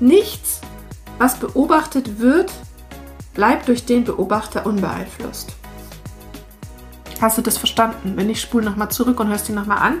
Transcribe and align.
Nichts, 0.00 0.60
was 1.18 1.36
beobachtet 1.36 2.20
wird, 2.20 2.52
bleibt 3.34 3.68
durch 3.68 3.84
den 3.84 4.04
Beobachter 4.04 4.64
unbeeinflusst. 4.64 5.52
Hast 7.20 7.36
du 7.36 7.42
das 7.42 7.58
verstanden? 7.58 8.12
Wenn 8.14 8.30
ich 8.30 8.40
spule 8.40 8.64
nochmal 8.64 8.90
zurück 8.90 9.18
und 9.18 9.28
hörst 9.28 9.48
ihn 9.48 9.56
nochmal 9.56 9.78
an. 9.78 10.00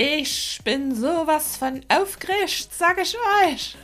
ich 0.00 0.60
bin 0.62 0.94
sowas 0.94 1.56
von 1.56 1.80
aufgeregt, 1.88 2.68
sag 2.70 3.02
ich 3.02 3.16
euch. 3.42 3.76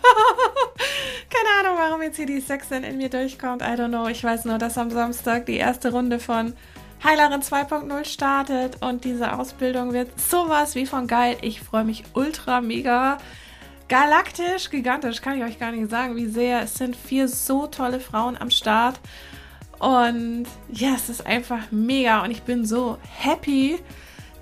Keine 1.28 1.68
Ahnung, 1.68 1.76
warum 1.76 2.02
jetzt 2.02 2.16
hier 2.16 2.26
die 2.26 2.40
Sexin 2.40 2.84
in 2.84 2.98
mir 2.98 3.08
durchkommt. 3.08 3.62
I 3.62 3.74
don't 3.74 3.88
know. 3.88 4.06
Ich 4.06 4.22
weiß 4.22 4.44
nur, 4.44 4.58
dass 4.58 4.78
am 4.78 4.92
Samstag 4.92 5.46
die 5.46 5.56
erste 5.56 5.90
Runde 5.90 6.20
von 6.20 6.54
Heilerin 7.02 7.40
2.0 7.40 8.04
startet 8.04 8.80
und 8.80 9.04
diese 9.04 9.36
Ausbildung 9.36 9.92
wird 9.92 10.08
sowas 10.20 10.76
wie 10.76 10.86
von 10.86 11.08
geil. 11.08 11.36
Ich 11.42 11.60
freue 11.60 11.84
mich 11.84 12.04
ultra 12.14 12.60
mega. 12.60 13.18
Galaktisch, 13.88 14.70
gigantisch, 14.70 15.20
kann 15.20 15.36
ich 15.36 15.42
euch 15.42 15.58
gar 15.58 15.72
nicht 15.72 15.90
sagen, 15.90 16.14
wie 16.14 16.26
sehr. 16.26 16.62
Es 16.62 16.74
sind 16.74 16.94
vier 16.94 17.26
so 17.26 17.66
tolle 17.66 17.98
Frauen 17.98 18.36
am 18.40 18.50
Start. 18.50 19.00
Und 19.80 20.46
ja, 20.70 20.94
es 20.94 21.08
ist 21.08 21.26
einfach 21.26 21.72
mega 21.72 22.22
und 22.22 22.30
ich 22.30 22.42
bin 22.42 22.64
so 22.64 22.98
happy 23.18 23.80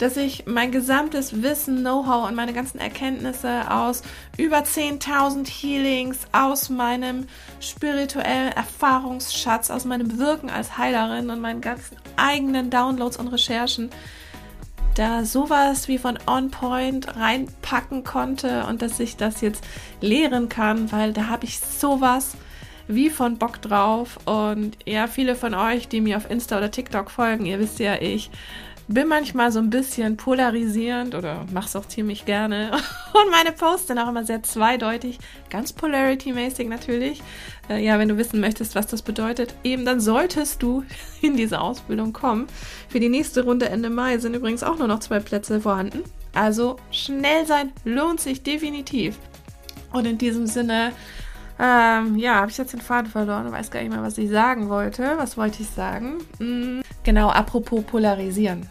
dass 0.02 0.16
ich 0.16 0.46
mein 0.46 0.72
gesamtes 0.72 1.42
Wissen, 1.42 1.78
Know-how 1.78 2.28
und 2.28 2.34
meine 2.34 2.52
ganzen 2.52 2.80
Erkenntnisse 2.80 3.70
aus 3.70 4.02
über 4.36 4.58
10.000 4.58 5.46
Healings, 5.48 6.26
aus 6.32 6.70
meinem 6.70 7.28
spirituellen 7.60 8.50
Erfahrungsschatz, 8.50 9.70
aus 9.70 9.84
meinem 9.84 10.18
Wirken 10.18 10.50
als 10.50 10.76
Heilerin 10.76 11.30
und 11.30 11.40
meinen 11.40 11.60
ganzen 11.60 11.96
eigenen 12.16 12.68
Downloads 12.68 13.16
und 13.16 13.28
Recherchen 13.28 13.90
da 14.96 15.24
sowas 15.24 15.86
wie 15.86 15.98
von 15.98 16.18
On 16.26 16.50
Point 16.50 17.16
reinpacken 17.16 18.02
konnte 18.02 18.66
und 18.66 18.82
dass 18.82 18.98
ich 18.98 19.16
das 19.16 19.40
jetzt 19.40 19.64
lehren 20.00 20.48
kann, 20.48 20.90
weil 20.90 21.12
da 21.12 21.28
habe 21.28 21.44
ich 21.44 21.60
sowas 21.60 22.36
wie 22.88 23.08
von 23.08 23.38
Bock 23.38 23.62
drauf. 23.62 24.18
Und 24.26 24.76
ja, 24.84 25.06
viele 25.06 25.34
von 25.34 25.54
euch, 25.54 25.88
die 25.88 26.00
mir 26.00 26.16
auf 26.16 26.28
Insta 26.28 26.58
oder 26.58 26.70
TikTok 26.70 27.10
folgen, 27.10 27.46
ihr 27.46 27.58
wisst 27.58 27.78
ja, 27.78 27.94
ich 28.00 28.30
bin 28.88 29.08
manchmal 29.08 29.52
so 29.52 29.58
ein 29.58 29.70
bisschen 29.70 30.16
polarisierend 30.16 31.14
oder 31.14 31.46
mach's 31.52 31.76
auch 31.76 31.86
ziemlich 31.86 32.24
gerne. 32.24 32.70
Und 33.12 33.30
meine 33.30 33.52
Posts 33.52 33.88
sind 33.88 33.98
auch 33.98 34.08
immer 34.08 34.24
sehr 34.24 34.42
zweideutig, 34.42 35.18
ganz 35.50 35.72
polarity-mäßig 35.72 36.68
natürlich. 36.68 37.22
Äh, 37.68 37.84
ja, 37.84 37.98
wenn 37.98 38.08
du 38.08 38.16
wissen 38.16 38.40
möchtest, 38.40 38.74
was 38.74 38.86
das 38.86 39.02
bedeutet, 39.02 39.54
eben 39.64 39.84
dann 39.84 40.00
solltest 40.00 40.62
du 40.62 40.84
in 41.22 41.36
diese 41.36 41.60
Ausbildung 41.60 42.12
kommen. 42.12 42.46
Für 42.88 43.00
die 43.00 43.08
nächste 43.08 43.44
Runde 43.44 43.68
Ende 43.68 43.90
Mai 43.90 44.18
sind 44.18 44.34
übrigens 44.34 44.62
auch 44.62 44.78
nur 44.78 44.88
noch 44.88 45.00
zwei 45.00 45.20
Plätze 45.20 45.60
vorhanden. 45.60 46.02
Also 46.34 46.76
schnell 46.90 47.46
sein 47.46 47.72
lohnt 47.84 48.20
sich 48.20 48.42
definitiv. 48.42 49.18
Und 49.92 50.06
in 50.06 50.16
diesem 50.18 50.46
Sinne, 50.46 50.92
ähm, 51.58 52.16
ja, 52.16 52.36
habe 52.36 52.50
ich 52.50 52.58
jetzt 52.58 52.72
den 52.72 52.80
Faden 52.80 53.10
verloren 53.10 53.46
und 53.46 53.52
weiß 53.52 53.70
gar 53.70 53.80
nicht 53.80 53.92
mehr, 53.92 54.02
was 54.02 54.18
ich 54.18 54.30
sagen 54.30 54.68
wollte. 54.68 55.14
Was 55.16 55.36
wollte 55.36 55.62
ich 55.62 55.68
sagen? 55.68 56.18
Hm, 56.38 56.82
genau, 57.02 57.28
apropos 57.28 57.82
polarisieren. 57.84 58.68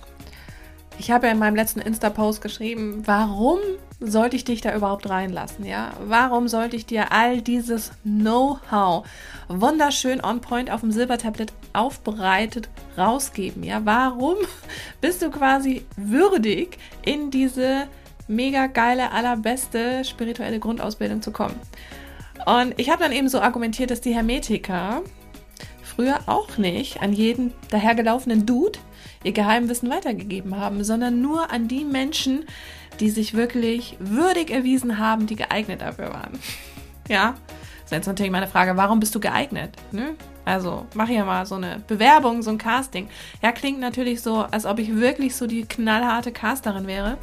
Ich 0.99 1.09
habe 1.09 1.27
ja 1.27 1.33
in 1.33 1.39
meinem 1.39 1.55
letzten 1.55 1.79
Insta-Post 1.79 2.41
geschrieben, 2.41 3.01
warum 3.05 3.59
sollte 3.99 4.35
ich 4.35 4.43
dich 4.43 4.61
da 4.61 4.75
überhaupt 4.75 5.09
reinlassen, 5.09 5.65
ja? 5.65 5.93
Warum 6.05 6.47
sollte 6.47 6.75
ich 6.75 6.85
dir 6.85 7.11
all 7.11 7.41
dieses 7.41 7.91
Know-how 8.03 9.05
wunderschön 9.47 10.23
on 10.23 10.41
point 10.41 10.71
auf 10.71 10.81
dem 10.81 10.91
Silbertablett 10.91 11.53
aufbereitet 11.73 12.69
rausgeben, 12.97 13.63
ja? 13.63 13.81
Warum 13.85 14.35
bist 15.01 15.21
du 15.21 15.29
quasi 15.29 15.85
würdig, 15.97 16.77
in 17.03 17.31
diese 17.31 17.87
mega 18.27 18.67
geile, 18.67 19.11
allerbeste 19.11 20.03
spirituelle 20.03 20.59
Grundausbildung 20.59 21.21
zu 21.21 21.31
kommen? 21.31 21.59
Und 22.45 22.73
ich 22.77 22.89
habe 22.89 23.03
dann 23.03 23.11
eben 23.11 23.29
so 23.29 23.39
argumentiert, 23.39 23.91
dass 23.91 24.01
die 24.01 24.15
Hermetiker 24.15 25.03
früher 25.95 26.19
auch 26.25 26.57
nicht 26.57 27.01
an 27.01 27.13
jeden 27.13 27.53
dahergelaufenen 27.69 28.45
Dude 28.45 28.79
ihr 29.23 29.31
Geheimwissen 29.33 29.89
weitergegeben 29.89 30.57
haben, 30.57 30.83
sondern 30.83 31.21
nur 31.21 31.51
an 31.51 31.67
die 31.67 31.85
Menschen, 31.85 32.45
die 32.99 33.09
sich 33.09 33.33
wirklich 33.33 33.97
würdig 33.99 34.51
erwiesen 34.51 34.97
haben, 34.97 35.27
die 35.27 35.35
geeignet 35.35 35.81
dafür 35.81 36.13
waren. 36.13 36.39
Ja, 37.09 37.33
das 37.81 37.85
ist 37.85 37.91
jetzt 37.91 38.07
natürlich 38.07 38.31
meine 38.31 38.47
Frage, 38.47 38.77
warum 38.77 39.01
bist 39.01 39.13
du 39.15 39.19
geeignet? 39.19 39.75
Ne? 39.91 40.15
Also 40.45 40.85
mach 40.93 41.09
hier 41.09 41.25
mal 41.25 41.45
so 41.45 41.55
eine 41.55 41.81
Bewerbung, 41.87 42.41
so 42.41 42.51
ein 42.51 42.57
Casting. 42.57 43.09
Ja, 43.41 43.51
klingt 43.51 43.79
natürlich 43.81 44.21
so, 44.21 44.37
als 44.37 44.65
ob 44.65 44.79
ich 44.79 44.95
wirklich 44.95 45.35
so 45.35 45.45
die 45.45 45.63
knallharte 45.63 46.31
Casterin 46.31 46.87
wäre. 46.87 47.17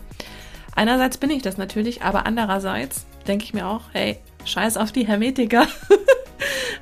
Einerseits 0.75 1.17
bin 1.17 1.31
ich 1.31 1.43
das 1.43 1.57
natürlich, 1.57 2.03
aber 2.03 2.27
andererseits 2.27 3.07
denke 3.27 3.45
ich 3.45 3.55
mir 3.55 3.67
auch, 3.67 3.83
hey, 3.93 4.19
scheiß 4.45 4.77
auf 4.77 4.93
die 4.93 5.07
Hermetiker. 5.07 5.67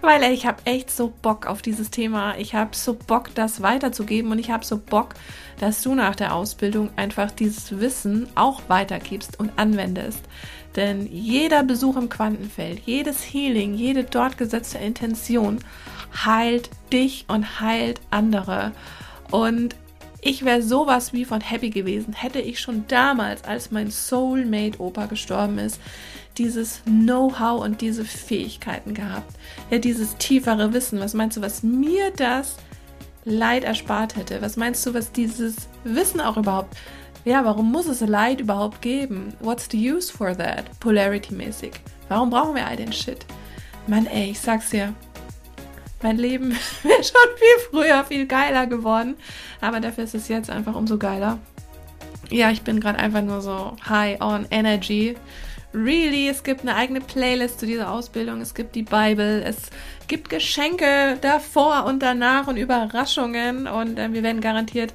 Weil 0.01 0.23
ey, 0.23 0.33
ich 0.33 0.47
habe 0.47 0.63
echt 0.65 0.91
so 0.91 1.13
Bock 1.23 1.47
auf 1.47 1.63
dieses 1.63 1.91
Thema. 1.91 2.37
Ich 2.39 2.55
habe 2.55 2.77
so 2.77 2.95
Bock, 2.95 3.35
das 3.35 3.63
weiterzugeben 3.63 4.31
und 4.31 4.39
ich 4.39 4.51
habe 4.51 4.65
so 4.65 4.79
Bock, 4.79 5.15
dass 5.59 5.83
du 5.83 5.95
nach 5.95 6.15
der 6.15 6.35
Ausbildung 6.35 6.91
einfach 6.97 7.31
dieses 7.31 7.81
Wissen 7.81 8.29
auch 8.35 8.63
weitergibst 8.69 9.39
und 9.41 9.53
anwendest. 9.57 10.21
Denn 10.77 11.07
jeder 11.11 11.63
Besuch 11.63 11.97
im 11.97 12.09
Quantenfeld, 12.09 12.83
jedes 12.85 13.23
Healing, 13.23 13.75
jede 13.75 14.05
dort 14.05 14.37
gesetzte 14.37 14.79
Intention 14.79 15.59
heilt 16.25 16.71
dich 16.93 17.25
und 17.29 17.61
heilt 17.61 18.01
andere. 18.11 18.73
Und 19.31 19.75
ich 20.21 20.45
wäre 20.45 20.63
sowas 20.63 21.13
wie 21.13 21.25
von 21.25 21.41
happy 21.41 21.71
gewesen, 21.71 22.13
hätte 22.13 22.41
ich 22.41 22.61
schon 22.61 22.85
damals, 22.89 23.45
als 23.45 23.71
mein 23.71 23.91
Soulmate-Opa 23.91 25.07
gestorben 25.07 25.59
ist, 25.59 25.81
dieses 26.39 26.83
Know-how 26.85 27.63
und 27.63 27.81
diese 27.81 28.05
Fähigkeiten 28.05 28.95
gehabt. 28.95 29.35
Ja, 29.71 29.79
dieses 29.79 30.17
tiefere 30.17 30.73
Wissen. 30.73 31.01
Was 31.01 31.15
meinst 31.15 31.37
du, 31.37 31.43
was 31.43 31.63
mir 31.63 32.11
das 32.11 32.57
Leid 33.25 33.65
erspart 33.65 34.17
hätte? 34.17 34.41
Was 34.43 34.57
meinst 34.57 34.85
du, 34.87 34.95
was 34.95 35.13
dieses 35.13 35.69
Wissen 35.85 36.21
auch 36.21 36.37
überhaupt, 36.37 36.77
ja, 37.25 37.45
warum 37.45 37.73
muss 37.73 37.87
es 37.87 38.01
Leid 38.01 38.41
überhaupt 38.41 38.83
geben? 38.83 39.35
What's 39.41 39.69
the 39.71 39.91
use 39.91 40.13
for 40.13 40.37
that? 40.37 40.65
Polarity-mäßig. 40.81 41.73
Warum 42.09 42.31
brauchen 42.31 42.55
wir 42.55 42.67
all 42.67 42.77
den 42.77 42.93
Shit? 42.93 43.27
Mann, 43.87 44.07
ey, 44.07 44.31
ich 44.31 44.41
sag's 44.41 44.71
dir. 44.71 44.95
Mein 46.03 46.19
Leben 46.19 46.51
wäre 46.83 47.03
schon 47.03 47.37
viel 47.37 47.71
früher, 47.71 48.05
viel 48.05 48.27
geiler 48.27 48.67
geworden. 48.67 49.17
Aber 49.61 49.81
dafür 49.81 50.05
ist 50.05 50.15
es 50.15 50.29
jetzt 50.29 50.51
einfach 50.51 50.75
umso 50.75 50.99
geiler. 50.99 51.39
Ja, 52.31 52.51
ich 52.51 52.63
bin 52.63 52.81
gerade 52.81 52.99
einfach 52.99 53.23
nur 53.23 53.41
so 53.41 53.77
high 53.89 54.21
on 54.21 54.47
energy 54.51 55.17
really, 55.77 56.29
es 56.29 56.43
gibt 56.43 56.63
eine 56.63 56.75
eigene 56.75 57.01
Playlist 57.01 57.61
zu 57.61 57.67
dieser 57.67 57.91
Ausbildung, 57.91 58.41
es 58.41 58.55
gibt 58.55 58.75
die 58.75 58.83
Bible, 58.83 59.43
es 59.43 59.57
gibt 60.09 60.31
Geschenke 60.31 61.19
davor 61.21 61.85
und 61.85 62.03
danach 62.03 62.47
und 62.47 62.57
Überraschungen. 62.57 63.67
Und 63.67 63.99
äh, 63.99 64.13
wir 64.13 64.23
werden 64.23 64.41
garantiert 64.41 64.95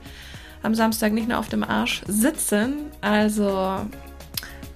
am 0.64 0.76
Samstag 0.76 1.14
nicht 1.14 1.28
nur 1.28 1.38
auf 1.38 1.50
dem 1.50 1.64
Arsch 1.64 2.02
sitzen. 2.08 2.92
Also, 3.02 3.86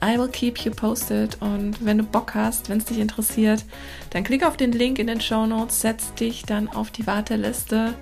I 0.03 0.19
will 0.19 0.29
keep 0.29 0.59
you 0.59 0.71
posted. 0.71 1.37
Und 1.41 1.83
wenn 1.83 1.97
du 1.97 2.03
Bock 2.03 2.35
hast, 2.35 2.69
wenn 2.69 2.77
es 2.77 2.85
dich 2.85 2.99
interessiert, 2.99 3.65
dann 4.11 4.23
klick 4.23 4.45
auf 4.45 4.57
den 4.57 4.71
Link 4.71 4.99
in 4.99 5.07
den 5.07 5.21
Show 5.21 5.45
Notes, 5.45 5.81
setz 5.81 6.13
dich 6.13 6.43
dann 6.43 6.67
auf 6.67 6.91
die 6.91 7.07
Warteliste. 7.07 7.93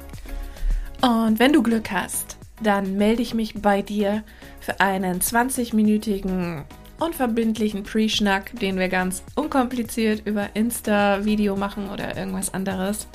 Und 1.01 1.39
wenn 1.39 1.53
du 1.53 1.63
Glück 1.63 1.91
hast, 1.91 2.37
dann 2.61 2.97
melde 2.97 3.21
ich 3.21 3.33
mich 3.33 3.55
bei 3.61 3.81
dir 3.81 4.23
für 4.59 4.79
einen 4.79 5.19
20-minütigen 5.19 6.63
unverbindlichen 6.99 7.83
Pre-Schnack, 7.83 8.57
den 8.59 8.77
wir 8.77 8.89
ganz 8.89 9.23
unkompliziert 9.35 10.25
über 10.25 10.55
Insta-Video 10.55 11.55
machen 11.55 11.89
oder 11.89 12.15
irgendwas 12.17 12.53
anderes. 12.53 13.07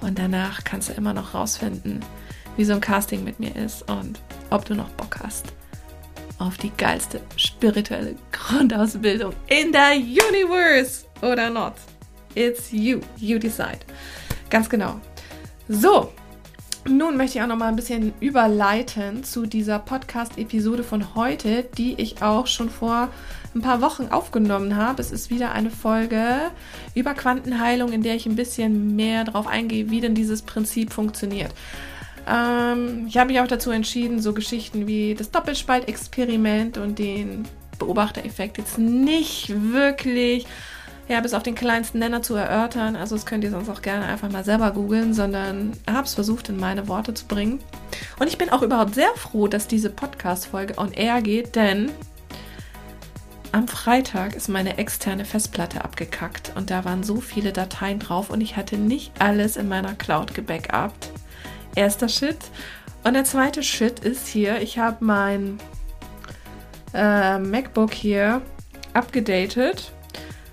Und 0.00 0.18
danach 0.18 0.64
kannst 0.64 0.88
du 0.88 0.92
immer 0.94 1.12
noch 1.12 1.34
rausfinden, 1.34 2.00
wie 2.56 2.64
so 2.64 2.72
ein 2.72 2.80
Casting 2.80 3.24
mit 3.24 3.38
mir 3.40 3.54
ist 3.56 3.88
und 3.90 4.20
ob 4.50 4.64
du 4.64 4.74
noch 4.74 4.88
Bock 4.90 5.18
hast. 5.22 5.52
auf 6.40 6.56
die 6.56 6.72
geilste 6.76 7.20
spirituelle 7.36 8.16
Grundausbildung 8.32 9.34
in 9.46 9.72
der 9.72 9.92
Universe 9.94 11.04
oder 11.22 11.50
not. 11.50 11.74
It's 12.34 12.72
you. 12.72 13.00
You 13.16 13.38
decide. 13.38 13.80
Ganz 14.48 14.68
genau. 14.68 15.00
So, 15.68 16.12
nun 16.88 17.16
möchte 17.16 17.38
ich 17.38 17.42
auch 17.42 17.48
noch 17.48 17.56
mal 17.56 17.68
ein 17.68 17.76
bisschen 17.76 18.12
überleiten 18.20 19.22
zu 19.24 19.46
dieser 19.46 19.78
Podcast-Episode 19.78 20.82
von 20.82 21.14
heute, 21.14 21.64
die 21.76 21.94
ich 22.00 22.22
auch 22.22 22.46
schon 22.46 22.70
vor 22.70 23.08
ein 23.54 23.60
paar 23.60 23.80
Wochen 23.82 24.08
aufgenommen 24.10 24.76
habe. 24.76 25.02
Es 25.02 25.10
ist 25.10 25.30
wieder 25.30 25.52
eine 25.52 25.70
Folge 25.70 26.22
über 26.94 27.14
Quantenheilung, 27.14 27.92
in 27.92 28.02
der 28.02 28.14
ich 28.14 28.26
ein 28.26 28.36
bisschen 28.36 28.96
mehr 28.96 29.24
darauf 29.24 29.46
eingehe, 29.46 29.90
wie 29.90 30.00
denn 30.00 30.14
dieses 30.14 30.42
Prinzip 30.42 30.92
funktioniert. 30.92 31.52
Ähm, 32.28 33.06
ich 33.08 33.18
habe 33.18 33.32
mich 33.32 33.40
auch 33.40 33.48
dazu 33.48 33.70
entschieden, 33.70 34.20
so 34.20 34.32
Geschichten 34.32 34.86
wie 34.86 35.14
das 35.14 35.30
Doppelspaltexperiment 35.30 36.78
und 36.78 36.98
den 36.98 37.44
Beobachtereffekt 37.78 38.58
jetzt 38.58 38.78
nicht 38.78 39.52
wirklich 39.72 40.46
ja, 41.10 41.20
bis 41.20 41.34
auf 41.34 41.42
den 41.42 41.56
kleinsten 41.56 41.98
Nenner 41.98 42.22
zu 42.22 42.36
erörtern. 42.36 42.94
Also 42.94 43.16
das 43.16 43.26
könnt 43.26 43.42
ihr 43.42 43.50
sonst 43.50 43.68
auch 43.68 43.82
gerne 43.82 44.06
einfach 44.06 44.30
mal 44.30 44.44
selber 44.44 44.70
googeln, 44.70 45.12
sondern 45.12 45.72
habe 45.90 46.06
es 46.06 46.14
versucht 46.14 46.48
in 46.48 46.56
meine 46.56 46.86
Worte 46.86 47.12
zu 47.14 47.26
bringen. 47.26 47.58
Und 48.20 48.28
ich 48.28 48.38
bin 48.38 48.48
auch 48.48 48.62
überhaupt 48.62 48.94
sehr 48.94 49.12
froh, 49.16 49.48
dass 49.48 49.66
diese 49.66 49.90
Podcast-Folge 49.90 50.78
on 50.78 50.92
air 50.92 51.20
geht, 51.20 51.56
denn 51.56 51.90
am 53.50 53.66
Freitag 53.66 54.36
ist 54.36 54.48
meine 54.48 54.78
externe 54.78 55.24
Festplatte 55.24 55.84
abgekackt 55.84 56.52
und 56.54 56.70
da 56.70 56.84
waren 56.84 57.02
so 57.02 57.16
viele 57.20 57.52
Dateien 57.52 57.98
drauf 57.98 58.30
und 58.30 58.40
ich 58.40 58.56
hatte 58.56 58.76
nicht 58.76 59.10
alles 59.18 59.56
in 59.56 59.68
meiner 59.68 59.94
Cloud 59.94 60.32
gebackupt. 60.32 61.10
Erster 61.74 62.08
Shit. 62.08 62.38
Und 63.02 63.14
der 63.14 63.24
zweite 63.24 63.64
Shit 63.64 63.98
ist 63.98 64.28
hier, 64.28 64.62
ich 64.62 64.78
habe 64.78 65.04
mein 65.04 65.58
äh, 66.94 67.38
MacBook 67.38 67.92
hier 67.92 68.42
abgedatet 68.92 69.92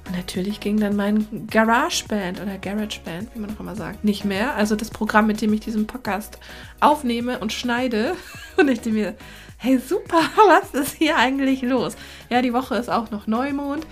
und 0.08 0.16
natürlich 0.16 0.60
ging 0.60 0.80
dann 0.80 0.96
mein 0.96 1.48
GarageBand 1.50 2.42
oder 2.42 2.58
GarageBand, 2.58 3.36
wie 3.36 3.40
man 3.40 3.54
auch 3.54 3.60
immer 3.60 3.76
sagt, 3.76 4.06
nicht 4.06 4.24
mehr. 4.24 4.56
Also 4.56 4.76
das 4.76 4.90
Programm, 4.90 5.28
mit 5.28 5.42
dem 5.42 5.52
ich 5.52 5.60
diesen 5.60 5.86
Podcast 5.86 6.40
aufnehme 6.80 7.40
und 7.40 7.52
schneide. 7.52 8.16
Und 8.58 8.70
ich 8.70 8.82
denke 8.82 9.00
mir, 9.00 9.16
hey 9.58 9.78
super, 9.78 10.20
was 10.48 10.74
ist 10.74 10.96
hier 10.96 11.18
eigentlich 11.18 11.62
los? 11.62 11.96
Ja, 12.30 12.42
die 12.42 12.54
Woche 12.54 12.76
ist 12.76 12.90
auch 12.90 13.12
noch 13.12 13.28
Neumond. 13.28 13.86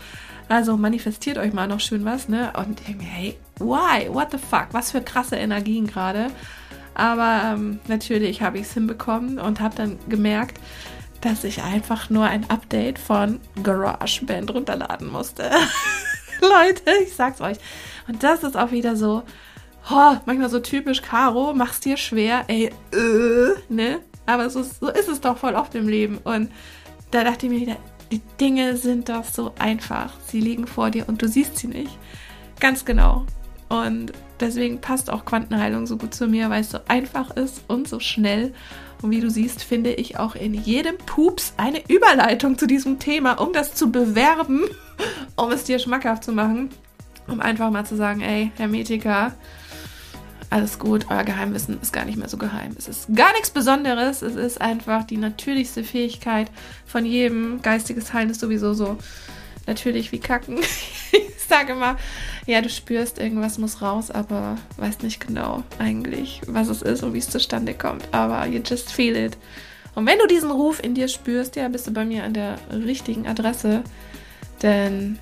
Also 0.47 0.77
manifestiert 0.77 1.37
euch 1.37 1.53
mal 1.53 1.67
noch 1.67 1.79
schön 1.79 2.05
was, 2.05 2.29
ne? 2.29 2.51
Und 2.57 2.79
ich 2.79 2.85
denke 2.85 3.03
mir, 3.03 3.09
hey, 3.09 3.37
why? 3.59 4.07
What 4.11 4.31
the 4.31 4.37
fuck? 4.37 4.67
Was 4.71 4.91
für 4.91 5.01
krasse 5.01 5.35
Energien 5.35 5.85
gerade. 5.85 6.27
Aber 6.95 7.41
ähm, 7.53 7.79
natürlich 7.87 8.41
habe 8.41 8.57
ich 8.57 8.63
es 8.63 8.73
hinbekommen 8.73 9.37
und 9.37 9.59
habe 9.59 9.75
dann 9.75 9.99
gemerkt, 10.07 10.59
dass 11.21 11.43
ich 11.43 11.63
einfach 11.63 12.09
nur 12.09 12.25
ein 12.25 12.49
Update 12.49 12.99
von 12.99 13.39
GarageBand 13.63 14.53
runterladen 14.53 15.11
musste. 15.11 15.49
Leute, 16.41 16.91
ich 17.03 17.15
sag's 17.15 17.41
euch. 17.41 17.57
Und 18.07 18.23
das 18.23 18.43
ist 18.43 18.57
auch 18.57 18.71
wieder 18.71 18.95
so, 18.95 19.23
oh, 19.89 20.15
manchmal 20.25 20.49
so 20.49 20.59
typisch 20.59 21.01
Caro, 21.01 21.53
mach's 21.53 21.79
dir 21.79 21.97
schwer, 21.97 22.43
ey, 22.47 22.71
äh, 22.91 23.53
ne? 23.69 23.99
Aber 24.25 24.49
so, 24.49 24.63
so 24.63 24.89
ist 24.89 25.07
es 25.07 25.21
doch 25.21 25.37
voll 25.37 25.55
oft 25.55 25.75
im 25.75 25.87
Leben. 25.87 26.17
Und 26.23 26.51
da 27.11 27.23
dachte 27.23 27.45
ich 27.45 27.51
mir 27.51 27.61
wieder, 27.61 27.77
die 28.11 28.21
Dinge 28.39 28.77
sind 28.77 29.09
doch 29.09 29.25
so 29.25 29.53
einfach. 29.59 30.13
Sie 30.27 30.39
liegen 30.39 30.67
vor 30.67 30.89
dir 30.89 31.07
und 31.07 31.21
du 31.21 31.27
siehst 31.27 31.57
sie 31.57 31.67
nicht. 31.67 31.97
Ganz 32.59 32.85
genau. 32.85 33.25
Und 33.69 34.13
deswegen 34.39 34.79
passt 34.79 35.09
auch 35.09 35.25
Quantenheilung 35.25 35.87
so 35.87 35.97
gut 35.97 36.13
zu 36.13 36.27
mir, 36.27 36.49
weil 36.49 36.61
es 36.61 36.71
so 36.71 36.79
einfach 36.87 37.31
ist 37.31 37.63
und 37.67 37.87
so 37.87 37.99
schnell. 37.99 38.53
Und 39.05 39.11
wie 39.11 39.21
du 39.21 39.29
siehst, 39.29 39.61
finde 39.61 39.91
ich 39.91 40.17
auch 40.17 40.33
in 40.33 40.55
jedem 40.55 40.97
Pups 40.97 41.53
eine 41.57 41.87
Überleitung 41.87 42.57
zu 42.57 42.65
diesem 42.65 42.97
Thema, 42.97 43.33
um 43.33 43.53
das 43.53 43.75
zu 43.75 43.91
bewerben, 43.91 44.63
um 45.35 45.51
es 45.51 45.63
dir 45.63 45.77
schmackhaft 45.77 46.23
zu 46.23 46.31
machen. 46.31 46.71
Um 47.27 47.39
einfach 47.39 47.69
mal 47.69 47.85
zu 47.85 47.95
sagen, 47.95 48.21
ey, 48.21 48.51
Hermetiker, 48.57 49.35
alles 50.49 50.79
gut, 50.79 51.05
euer 51.11 51.23
Geheimwissen 51.23 51.79
ist 51.83 51.93
gar 51.93 52.05
nicht 52.05 52.17
mehr 52.17 52.29
so 52.29 52.37
geheim. 52.37 52.75
Es 52.79 52.87
ist 52.87 53.15
gar 53.15 53.31
nichts 53.33 53.51
Besonderes. 53.51 54.23
Es 54.23 54.33
ist 54.33 54.59
einfach 54.59 55.03
die 55.03 55.17
natürlichste 55.17 55.83
Fähigkeit 55.83 56.49
von 56.87 57.05
jedem. 57.05 57.61
Geistiges 57.61 58.11
Heilen 58.11 58.31
ist 58.31 58.41
sowieso 58.41 58.73
so 58.73 58.97
natürlich 59.67 60.11
wie 60.13 60.19
Kacken. 60.19 60.57
sage 61.47 61.73
immer, 61.73 61.97
ja, 62.45 62.61
du 62.61 62.69
spürst, 62.69 63.19
irgendwas 63.19 63.57
muss 63.57 63.81
raus, 63.81 64.11
aber 64.11 64.57
weißt 64.77 65.03
nicht 65.03 65.25
genau 65.25 65.63
eigentlich, 65.79 66.41
was 66.47 66.67
es 66.67 66.81
ist 66.81 67.03
und 67.03 67.13
wie 67.13 67.19
es 67.19 67.29
zustande 67.29 67.73
kommt. 67.73 68.07
Aber 68.11 68.45
you 68.47 68.61
just 68.63 68.91
feel 68.91 69.15
it. 69.15 69.37
Und 69.95 70.05
wenn 70.05 70.19
du 70.19 70.27
diesen 70.27 70.51
Ruf 70.51 70.83
in 70.83 70.93
dir 70.93 71.07
spürst, 71.07 71.55
ja, 71.55 71.67
bist 71.69 71.87
du 71.87 71.91
bei 71.91 72.05
mir 72.05 72.23
an 72.23 72.33
der 72.33 72.57
richtigen 72.71 73.27
Adresse. 73.27 73.83
Denn, 74.61 75.17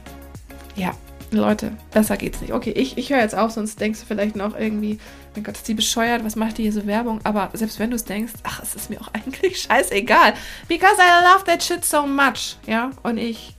ja, 0.76 0.94
Leute, 1.32 1.72
besser 1.92 2.18
geht's 2.18 2.42
nicht. 2.42 2.54
Okay, 2.54 2.72
ich, 2.72 2.98
ich 2.98 3.10
höre 3.10 3.20
jetzt 3.20 3.36
auf, 3.36 3.52
sonst 3.52 3.80
denkst 3.80 4.02
du 4.02 4.06
vielleicht 4.06 4.36
noch 4.36 4.58
irgendwie, 4.58 5.00
mein 5.36 5.44
Gott, 5.44 5.56
ist 5.56 5.68
die 5.68 5.74
bescheuert, 5.74 6.24
was 6.24 6.36
macht 6.36 6.58
die 6.58 6.64
hier 6.64 6.74
so 6.74 6.86
Werbung? 6.86 7.20
Aber 7.24 7.50
selbst 7.54 7.80
wenn 7.80 7.90
du 7.90 7.96
es 7.96 8.06
denkst, 8.06 8.34
ach, 8.44 8.62
es 8.62 8.76
ist 8.76 8.90
mir 8.90 9.02
auch 9.02 9.08
eigentlich 9.14 9.62
scheißegal. 9.62 10.34
Because 10.68 10.96
I 10.98 11.34
love 11.34 11.46
that 11.46 11.64
shit 11.64 11.86
so 11.86 12.06
much. 12.06 12.58
Ja, 12.68 12.92
und 13.04 13.18
ich 13.18 13.56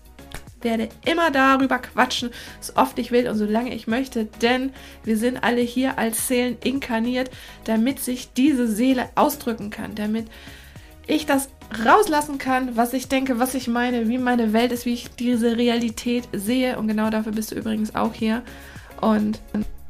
werde 0.64 0.88
immer 1.04 1.30
darüber 1.30 1.78
quatschen, 1.78 2.30
so 2.60 2.74
oft 2.76 2.98
ich 2.98 3.12
will 3.12 3.28
und 3.28 3.36
solange 3.36 3.74
ich 3.74 3.86
möchte, 3.86 4.24
denn 4.42 4.72
wir 5.04 5.16
sind 5.16 5.42
alle 5.44 5.60
hier 5.60 5.98
als 5.98 6.28
Seelen 6.28 6.56
inkarniert, 6.62 7.30
damit 7.64 8.00
sich 8.00 8.32
diese 8.32 8.66
Seele 8.66 9.08
ausdrücken 9.14 9.70
kann, 9.70 9.94
damit 9.94 10.26
ich 11.06 11.26
das 11.26 11.50
rauslassen 11.84 12.38
kann, 12.38 12.76
was 12.76 12.92
ich 12.92 13.08
denke, 13.08 13.38
was 13.38 13.54
ich 13.54 13.68
meine, 13.68 14.08
wie 14.08 14.18
meine 14.18 14.52
Welt 14.52 14.72
ist, 14.72 14.86
wie 14.86 14.94
ich 14.94 15.10
diese 15.10 15.56
Realität 15.56 16.28
sehe. 16.32 16.78
Und 16.78 16.88
genau 16.88 17.10
dafür 17.10 17.32
bist 17.32 17.50
du 17.50 17.56
übrigens 17.56 17.94
auch 17.94 18.14
hier. 18.14 18.42
Und 19.00 19.40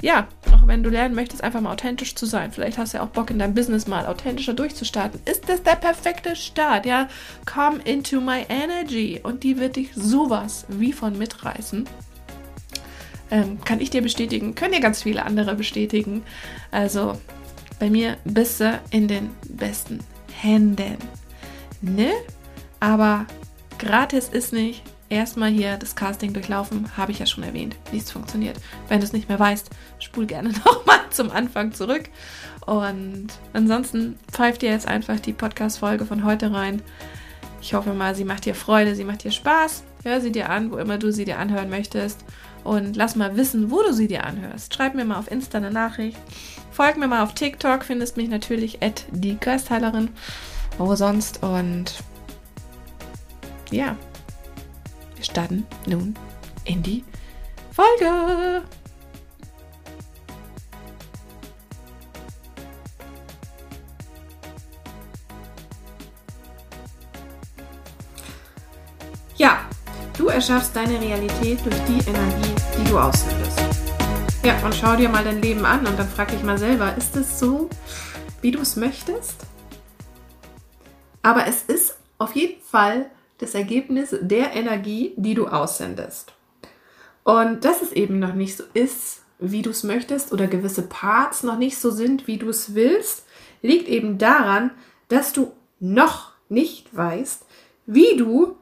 ja, 0.02 0.28
auch 0.52 0.66
wenn 0.66 0.82
du 0.82 0.90
lernen 0.90 1.14
möchtest, 1.14 1.42
einfach 1.42 1.60
mal 1.60 1.72
authentisch 1.72 2.14
zu 2.14 2.26
sein. 2.26 2.52
Vielleicht 2.52 2.78
hast 2.78 2.92
du 2.92 2.98
ja 2.98 3.04
auch 3.04 3.08
Bock 3.08 3.30
in 3.30 3.38
deinem 3.38 3.54
Business 3.54 3.86
mal 3.86 4.06
authentischer 4.06 4.52
durchzustarten. 4.52 5.20
Ist 5.24 5.48
das 5.48 5.62
der 5.62 5.76
perfekte 5.76 6.36
Start? 6.36 6.84
Ja, 6.84 7.08
come 7.46 7.80
into 7.84 8.20
my 8.20 8.44
energy 8.48 9.20
und 9.22 9.42
die 9.44 9.58
wird 9.58 9.76
dich 9.76 9.90
sowas 9.94 10.66
wie 10.68 10.92
von 10.92 11.16
mitreißen. 11.16 11.88
Ähm, 13.30 13.58
kann 13.64 13.80
ich 13.80 13.90
dir 13.90 14.02
bestätigen, 14.02 14.54
können 14.54 14.74
dir 14.74 14.80
ganz 14.80 15.02
viele 15.02 15.24
andere 15.24 15.54
bestätigen. 15.54 16.22
Also 16.70 17.18
bei 17.78 17.88
mir 17.88 18.18
bist 18.24 18.60
du 18.60 18.78
in 18.90 19.08
den 19.08 19.30
besten 19.48 20.00
Händen. 20.32 20.98
Ne? 21.80 22.12
Aber 22.80 23.26
gratis 23.78 24.28
ist 24.28 24.52
nicht 24.52 24.82
erstmal 25.14 25.50
hier 25.50 25.76
das 25.76 25.96
Casting 25.96 26.32
durchlaufen, 26.32 26.96
habe 26.96 27.12
ich 27.12 27.18
ja 27.18 27.26
schon 27.26 27.44
erwähnt, 27.44 27.76
wie 27.90 27.98
es 27.98 28.10
funktioniert. 28.10 28.56
Wenn 28.88 29.00
du 29.00 29.06
es 29.06 29.12
nicht 29.12 29.28
mehr 29.28 29.38
weißt, 29.38 29.70
spul 29.98 30.26
gerne 30.26 30.50
nochmal 30.64 31.00
zum 31.10 31.30
Anfang 31.30 31.72
zurück. 31.72 32.04
Und 32.66 33.28
ansonsten 33.52 34.18
pfeift 34.30 34.62
dir 34.62 34.70
jetzt 34.70 34.88
einfach 34.88 35.20
die 35.20 35.32
Podcast-Folge 35.32 36.04
von 36.04 36.24
heute 36.24 36.52
rein. 36.52 36.82
Ich 37.60 37.72
hoffe 37.72 37.94
mal, 37.94 38.14
sie 38.14 38.24
macht 38.24 38.44
dir 38.44 38.54
Freude, 38.54 38.94
sie 38.94 39.04
macht 39.04 39.24
dir 39.24 39.30
Spaß. 39.30 39.84
Hör 40.02 40.20
sie 40.20 40.32
dir 40.32 40.50
an, 40.50 40.70
wo 40.70 40.76
immer 40.76 40.98
du 40.98 41.12
sie 41.12 41.24
dir 41.24 41.38
anhören 41.38 41.70
möchtest. 41.70 42.24
Und 42.62 42.96
lass 42.96 43.16
mal 43.16 43.36
wissen, 43.36 43.70
wo 43.70 43.82
du 43.82 43.92
sie 43.92 44.08
dir 44.08 44.24
anhörst. 44.24 44.74
Schreib 44.74 44.94
mir 44.94 45.04
mal 45.04 45.18
auf 45.18 45.30
Insta 45.30 45.58
eine 45.58 45.70
Nachricht. 45.70 46.18
Folg 46.70 46.96
mir 46.96 47.08
mal 47.08 47.22
auf 47.22 47.34
TikTok, 47.34 47.84
findest 47.84 48.16
mich 48.16 48.28
natürlich 48.28 48.82
at 48.82 49.04
die 49.10 49.38
Geistheilerin. 49.38 50.10
Wo 50.76 50.94
sonst? 50.94 51.42
Und 51.42 52.02
ja, 53.70 53.96
starten 55.24 55.66
nun 55.86 56.14
in 56.64 56.82
die 56.82 57.04
Folge. 57.72 58.62
Ja, 69.36 69.58
du 70.16 70.28
erschaffst 70.28 70.76
deine 70.76 71.00
Realität 71.00 71.64
durch 71.64 71.76
die 71.88 71.98
Energie, 72.08 72.54
die 72.78 72.84
du 72.84 72.98
aussendest. 72.98 73.60
Ja, 74.44 74.56
und 74.64 74.74
schau 74.74 74.94
dir 74.94 75.08
mal 75.08 75.24
dein 75.24 75.42
Leben 75.42 75.64
an 75.64 75.86
und 75.86 75.98
dann 75.98 76.08
frag 76.08 76.28
dich 76.28 76.42
mal 76.42 76.58
selber, 76.58 76.94
ist 76.96 77.16
es 77.16 77.38
so, 77.40 77.68
wie 78.40 78.50
du 78.50 78.60
es 78.60 78.76
möchtest? 78.76 79.46
Aber 81.22 81.46
es 81.46 81.62
ist 81.62 81.96
auf 82.18 82.36
jeden 82.36 82.62
Fall 82.62 83.10
das 83.38 83.54
Ergebnis 83.54 84.14
der 84.20 84.54
Energie, 84.54 85.14
die 85.16 85.34
du 85.34 85.46
aussendest. 85.46 86.32
Und 87.24 87.64
dass 87.64 87.82
es 87.82 87.92
eben 87.92 88.18
noch 88.18 88.34
nicht 88.34 88.56
so 88.56 88.64
ist, 88.74 89.22
wie 89.38 89.62
du 89.62 89.70
es 89.70 89.82
möchtest 89.82 90.32
oder 90.32 90.46
gewisse 90.46 90.82
Parts 90.82 91.42
noch 91.42 91.58
nicht 91.58 91.78
so 91.78 91.90
sind, 91.90 92.26
wie 92.26 92.38
du 92.38 92.48
es 92.48 92.74
willst, 92.74 93.26
liegt 93.62 93.88
eben 93.88 94.18
daran, 94.18 94.70
dass 95.08 95.32
du 95.32 95.52
noch 95.80 96.32
nicht 96.48 96.94
weißt, 96.94 97.44
wie 97.86 98.16
du 98.16 98.56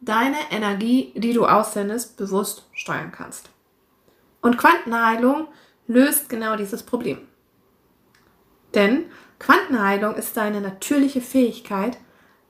deine 0.00 0.36
Energie, 0.50 1.12
die 1.16 1.32
du 1.32 1.46
aussendest, 1.46 2.16
bewusst 2.16 2.68
steuern 2.72 3.12
kannst. 3.12 3.50
Und 4.40 4.56
Quantenheilung 4.56 5.48
löst 5.86 6.28
genau 6.28 6.56
dieses 6.56 6.82
Problem. 6.82 7.18
Denn 8.74 9.06
Quantenheilung 9.38 10.14
ist 10.14 10.36
deine 10.36 10.60
natürliche 10.60 11.20
Fähigkeit, 11.20 11.98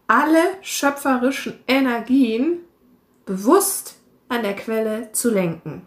alle 0.09 0.43
schöpferischen 0.63 1.61
Energien 1.69 2.61
bewusst 3.27 4.01
an 4.29 4.43
der 4.43 4.57
Quelle 4.57 5.13
zu 5.13 5.31
lenken. 5.31 5.87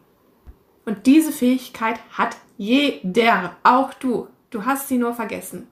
Und 0.85 1.05
diese 1.05 1.31
Fähigkeit 1.31 1.99
hat 2.11 2.37
jeder, 2.57 3.57
auch 3.63 3.93
du. 3.95 4.27
Du 4.51 4.65
hast 4.65 4.87
sie 4.87 4.97
nur 4.97 5.13
vergessen. 5.13 5.67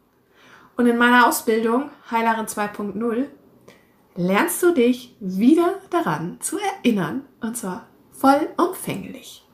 Und 0.75 0.87
in 0.87 0.97
meiner 0.97 1.27
Ausbildung 1.27 1.91
Heilerin 2.09 2.47
2.0 2.47 3.25
lernst 4.15 4.63
du 4.63 4.73
dich 4.73 5.15
wieder 5.19 5.75
daran 5.89 6.37
zu 6.39 6.57
erinnern. 6.57 7.25
Und 7.41 7.55
zwar 7.55 7.87
vollumfänglich. 8.11 9.45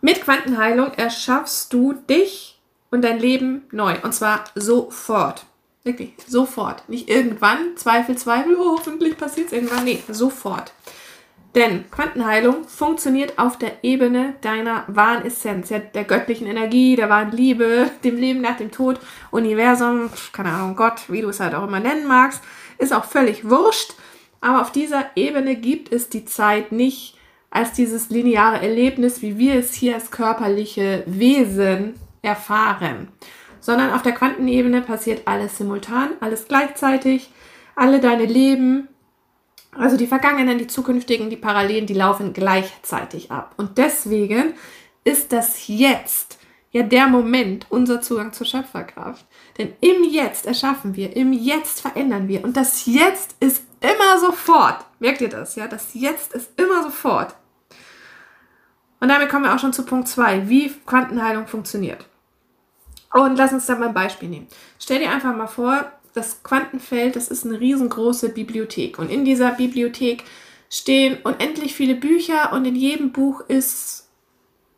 Mit 0.00 0.22
Quantenheilung 0.22 0.92
erschaffst 0.92 1.72
du 1.72 1.92
dich 1.92 2.60
und 2.90 3.02
dein 3.02 3.18
Leben 3.18 3.66
neu. 3.72 3.96
Und 4.02 4.14
zwar 4.14 4.44
sofort. 4.54 5.46
Wirklich, 5.84 6.12
sofort. 6.26 6.88
Nicht 6.88 7.08
irgendwann, 7.08 7.76
Zweifel, 7.76 8.16
Zweifel, 8.16 8.56
oh, 8.56 8.76
hoffentlich 8.78 9.16
passiert 9.16 9.48
es 9.48 9.52
irgendwann. 9.52 9.84
Nee, 9.84 10.02
sofort. 10.08 10.72
Denn 11.54 11.90
Quantenheilung 11.90 12.68
funktioniert 12.68 13.38
auf 13.38 13.56
der 13.56 13.82
Ebene 13.82 14.34
deiner 14.42 14.84
wahren 14.86 15.24
Essenz, 15.24 15.70
ja, 15.70 15.78
der 15.78 16.04
göttlichen 16.04 16.46
Energie, 16.46 16.94
der 16.94 17.08
wahren 17.08 17.32
Liebe, 17.32 17.90
dem 18.04 18.16
Leben 18.16 18.42
nach 18.42 18.58
dem 18.58 18.70
Tod, 18.70 19.00
Universum, 19.30 20.10
keine 20.32 20.52
Ahnung, 20.52 20.76
Gott, 20.76 21.08
wie 21.08 21.22
du 21.22 21.30
es 21.30 21.40
halt 21.40 21.54
auch 21.54 21.66
immer 21.66 21.80
nennen 21.80 22.06
magst, 22.06 22.42
ist 22.76 22.92
auch 22.92 23.04
völlig 23.04 23.48
wurscht. 23.48 23.94
Aber 24.40 24.60
auf 24.60 24.70
dieser 24.70 25.06
Ebene 25.16 25.56
gibt 25.56 25.92
es 25.92 26.08
die 26.08 26.24
Zeit 26.24 26.70
nicht 26.70 27.16
als 27.50 27.72
dieses 27.72 28.10
lineare 28.10 28.60
Erlebnis, 28.60 29.22
wie 29.22 29.38
wir 29.38 29.54
es 29.54 29.72
hier 29.72 29.94
als 29.94 30.10
körperliche 30.10 31.02
Wesen 31.06 31.94
erfahren, 32.22 33.08
sondern 33.68 33.92
auf 33.92 34.00
der 34.00 34.12
Quantenebene 34.12 34.80
passiert 34.80 35.28
alles 35.28 35.58
simultan, 35.58 36.12
alles 36.20 36.48
gleichzeitig, 36.48 37.30
alle 37.76 38.00
deine 38.00 38.24
Leben, 38.24 38.88
also 39.76 39.98
die 39.98 40.06
vergangenen, 40.06 40.56
die 40.56 40.66
zukünftigen, 40.66 41.28
die 41.28 41.36
Parallelen, 41.36 41.84
die 41.84 41.92
laufen 41.92 42.32
gleichzeitig 42.32 43.30
ab. 43.30 43.52
Und 43.58 43.76
deswegen 43.76 44.54
ist 45.04 45.34
das 45.34 45.68
Jetzt 45.68 46.38
ja 46.70 46.82
der 46.82 47.08
Moment, 47.08 47.66
unser 47.68 48.00
Zugang 48.00 48.32
zur 48.32 48.46
Schöpferkraft. 48.46 49.26
Denn 49.58 49.74
im 49.82 50.02
Jetzt 50.02 50.46
erschaffen 50.46 50.96
wir, 50.96 51.14
im 51.14 51.34
Jetzt 51.34 51.82
verändern 51.82 52.26
wir. 52.26 52.44
Und 52.44 52.56
das 52.56 52.86
Jetzt 52.86 53.36
ist 53.40 53.64
immer 53.82 54.18
sofort. 54.18 54.82
Merkt 54.98 55.20
ihr 55.20 55.28
das? 55.28 55.56
Ja, 55.56 55.68
das 55.68 55.90
Jetzt 55.92 56.32
ist 56.32 56.58
immer 56.58 56.82
sofort. 56.84 57.34
Und 58.98 59.10
damit 59.10 59.28
kommen 59.28 59.44
wir 59.44 59.54
auch 59.54 59.58
schon 59.58 59.74
zu 59.74 59.84
Punkt 59.84 60.08
2, 60.08 60.48
wie 60.48 60.72
Quantenheilung 60.86 61.46
funktioniert. 61.46 62.06
Und 63.12 63.36
lass 63.36 63.52
uns 63.52 63.66
da 63.66 63.76
mal 63.76 63.88
ein 63.88 63.94
Beispiel 63.94 64.28
nehmen. 64.28 64.48
Stell 64.78 65.00
dir 65.00 65.10
einfach 65.10 65.34
mal 65.34 65.46
vor, 65.46 65.90
das 66.14 66.42
Quantenfeld, 66.42 67.16
das 67.16 67.28
ist 67.28 67.46
eine 67.46 67.60
riesengroße 67.60 68.30
Bibliothek. 68.30 68.98
Und 68.98 69.10
in 69.10 69.24
dieser 69.24 69.52
Bibliothek 69.52 70.24
stehen 70.70 71.18
unendlich 71.22 71.74
viele 71.74 71.94
Bücher 71.94 72.52
und 72.52 72.64
in 72.64 72.76
jedem 72.76 73.12
Buch 73.12 73.40
ist 73.48 74.08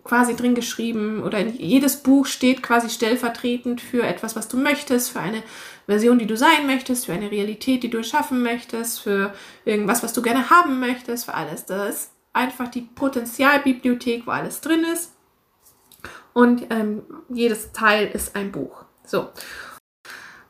quasi 0.04 0.34
drin 0.34 0.54
geschrieben 0.54 1.22
oder 1.22 1.40
jedes 1.40 2.02
Buch 2.02 2.26
steht 2.26 2.62
quasi 2.62 2.88
stellvertretend 2.88 3.80
für 3.80 4.02
etwas, 4.02 4.34
was 4.34 4.48
du 4.48 4.56
möchtest, 4.56 5.10
für 5.10 5.20
eine 5.20 5.42
Version, 5.86 6.18
die 6.18 6.26
du 6.26 6.36
sein 6.36 6.66
möchtest, 6.66 7.06
für 7.06 7.12
eine 7.12 7.30
Realität, 7.30 7.82
die 7.82 7.90
du 7.90 8.02
schaffen 8.02 8.42
möchtest, 8.42 9.00
für 9.00 9.34
irgendwas, 9.64 10.02
was 10.02 10.12
du 10.12 10.22
gerne 10.22 10.50
haben 10.50 10.80
möchtest, 10.80 11.26
für 11.26 11.34
alles. 11.34 11.66
Das 11.66 11.94
ist 11.94 12.10
einfach 12.32 12.68
die 12.68 12.82
Potenzialbibliothek, 12.82 14.26
wo 14.26 14.30
alles 14.30 14.60
drin 14.60 14.84
ist. 14.84 15.12
Und 16.32 16.66
ähm, 16.70 17.02
jedes 17.28 17.72
Teil 17.72 18.08
ist 18.08 18.36
ein 18.36 18.52
Buch. 18.52 18.84
So. 19.04 19.28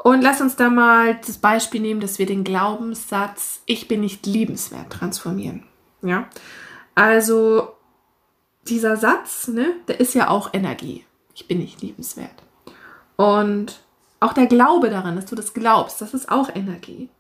Und 0.03 0.23
lass 0.23 0.41
uns 0.41 0.57
da 0.57 0.71
mal 0.71 1.19
das 1.27 1.39
Beispiel 1.39 1.81
nehmen, 1.81 2.01
dass 2.01 2.19
wir 2.19 2.27
den 2.27 2.45
Glaubenssatz 2.45 3.63
Ich 3.67 3.89
bin 3.89 4.01
nicht 4.01 4.27
liebenswert 4.27 4.91
transformieren. 4.91 5.65
Ja. 6.03 6.29
Also 6.95 7.75
dieser 8.67 8.97
Satz, 8.97 9.49
ne, 9.49 9.75
der 9.89 10.01
ist 10.01 10.15
ja 10.15 10.29
auch 10.29 10.55
Energie. 10.55 11.05
Ich 11.35 11.49
bin 11.49 11.59
nicht 11.59 11.83
liebenswert. 11.83 12.43
Und 13.17 13.81
auch 14.21 14.33
der 14.33 14.47
Glaube 14.47 14.91
daran, 14.91 15.17
dass 15.17 15.27
du 15.27 15.35
das 15.35 15.55
glaubst, 15.55 16.01
das 16.01 16.15
ist 16.15 16.31
auch 16.31 16.55
Energie. 16.55 17.11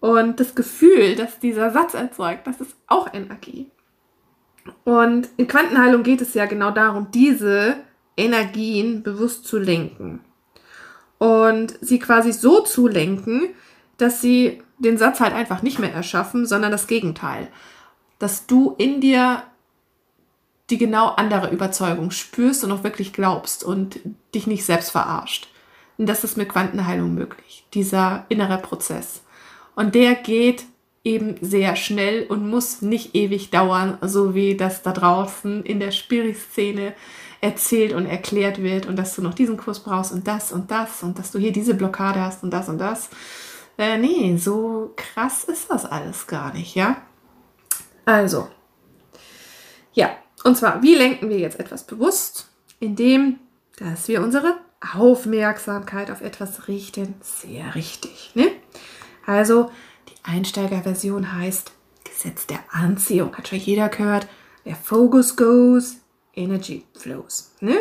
Und 0.00 0.40
das 0.40 0.54
Gefühl, 0.54 1.14
dass 1.14 1.38
dieser 1.38 1.70
Satz 1.70 1.94
erzeugt, 1.94 2.46
das 2.46 2.60
ist 2.60 2.74
auch 2.86 3.12
Energie. 3.12 3.70
Und 4.84 5.28
in 5.36 5.48
Quantenheilung 5.48 6.02
geht 6.02 6.20
es 6.20 6.34
ja 6.34 6.46
genau 6.46 6.70
darum, 6.70 7.08
diese 7.12 7.76
Energien 8.16 9.02
bewusst 9.02 9.46
zu 9.46 9.58
lenken 9.58 10.20
und 11.18 11.74
sie 11.82 11.98
quasi 11.98 12.32
so 12.32 12.60
zu 12.60 12.88
lenken, 12.88 13.50
dass 13.98 14.22
sie 14.22 14.62
den 14.78 14.96
Satz 14.96 15.20
halt 15.20 15.34
einfach 15.34 15.62
nicht 15.62 15.78
mehr 15.78 15.92
erschaffen, 15.92 16.46
sondern 16.46 16.72
das 16.72 16.86
Gegenteil. 16.86 17.48
Dass 18.18 18.46
du 18.46 18.74
in 18.78 19.00
dir 19.02 19.42
die 20.70 20.78
genau 20.78 21.08
andere 21.08 21.50
Überzeugung 21.50 22.10
spürst 22.10 22.64
und 22.64 22.72
auch 22.72 22.84
wirklich 22.84 23.12
glaubst 23.12 23.64
und 23.64 24.00
dich 24.34 24.46
nicht 24.46 24.64
selbst 24.64 24.90
verarscht. 24.90 25.48
Und 25.98 26.06
das 26.06 26.24
ist 26.24 26.38
mit 26.38 26.48
Quantenheilung 26.48 27.14
möglich, 27.14 27.66
dieser 27.74 28.24
innere 28.30 28.56
Prozess. 28.56 29.22
Und 29.74 29.94
der 29.94 30.14
geht 30.14 30.64
eben 31.02 31.36
sehr 31.40 31.76
schnell 31.76 32.26
und 32.26 32.48
muss 32.48 32.82
nicht 32.82 33.14
ewig 33.14 33.50
dauern, 33.50 33.98
so 34.02 34.34
wie 34.34 34.56
das 34.56 34.82
da 34.82 34.92
draußen 34.92 35.62
in 35.64 35.80
der 35.80 35.92
Spirit-Szene 35.92 36.94
erzählt 37.40 37.94
und 37.94 38.06
erklärt 38.06 38.62
wird 38.62 38.86
und 38.86 38.96
dass 38.96 39.14
du 39.16 39.22
noch 39.22 39.34
diesen 39.34 39.56
Kurs 39.56 39.80
brauchst 39.80 40.12
und 40.12 40.26
das 40.28 40.52
und 40.52 40.70
das 40.70 41.02
und 41.02 41.18
dass 41.18 41.30
du 41.30 41.38
hier 41.38 41.52
diese 41.52 41.74
Blockade 41.74 42.20
hast 42.20 42.42
und 42.42 42.50
das 42.50 42.68
und 42.68 42.78
das. 42.78 43.08
Äh, 43.78 43.96
nee, 43.96 44.36
so 44.36 44.92
krass 44.96 45.44
ist 45.44 45.70
das 45.70 45.86
alles 45.86 46.26
gar 46.26 46.52
nicht, 46.52 46.74
ja? 46.74 46.98
Also, 48.04 48.48
ja, 49.94 50.10
und 50.44 50.56
zwar, 50.56 50.82
wie 50.82 50.94
lenken 50.94 51.30
wir 51.30 51.38
jetzt 51.38 51.58
etwas 51.58 51.84
bewusst? 51.84 52.50
Indem, 52.78 53.38
dass 53.78 54.08
wir 54.08 54.20
unsere 54.20 54.56
Aufmerksamkeit 54.94 56.10
auf 56.10 56.20
etwas 56.20 56.68
richten. 56.68 57.14
Sehr 57.22 57.74
richtig, 57.74 58.32
ne? 58.34 58.50
Also, 59.26 59.70
Einsteigerversion 60.30 61.34
heißt 61.34 61.72
Gesetz 62.04 62.46
der 62.46 62.60
Anziehung. 62.70 63.36
Hat 63.36 63.48
schon 63.48 63.58
jeder 63.58 63.88
gehört. 63.88 64.28
Where 64.64 64.76
focus 64.76 65.36
goes, 65.36 65.96
energy 66.34 66.84
flows. 66.96 67.54
Ne? 67.60 67.80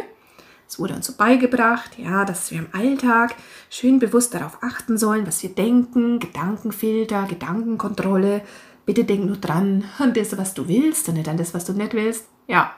Es 0.67 0.79
wurde 0.79 0.93
uns 0.93 1.07
so 1.07 1.13
beigebracht, 1.13 1.97
ja, 1.97 2.25
dass 2.25 2.51
wir 2.51 2.59
im 2.59 2.67
Alltag 2.73 3.35
schön 3.69 3.99
bewusst 3.99 4.33
darauf 4.33 4.59
achten 4.61 4.97
sollen, 4.97 5.25
was 5.25 5.41
wir 5.41 5.49
denken, 5.49 6.19
Gedankenfilter, 6.19 7.25
Gedankenkontrolle. 7.27 8.41
Bitte 8.85 9.03
denk 9.03 9.25
nur 9.25 9.37
dran 9.37 9.83
an 9.97 10.13
das, 10.13 10.37
was 10.37 10.53
du 10.53 10.67
willst 10.67 11.07
und 11.09 11.15
nicht 11.15 11.27
an 11.27 11.37
das, 11.37 11.53
was 11.53 11.65
du 11.65 11.73
nicht 11.73 11.93
willst. 11.93 12.27
Ja. 12.47 12.75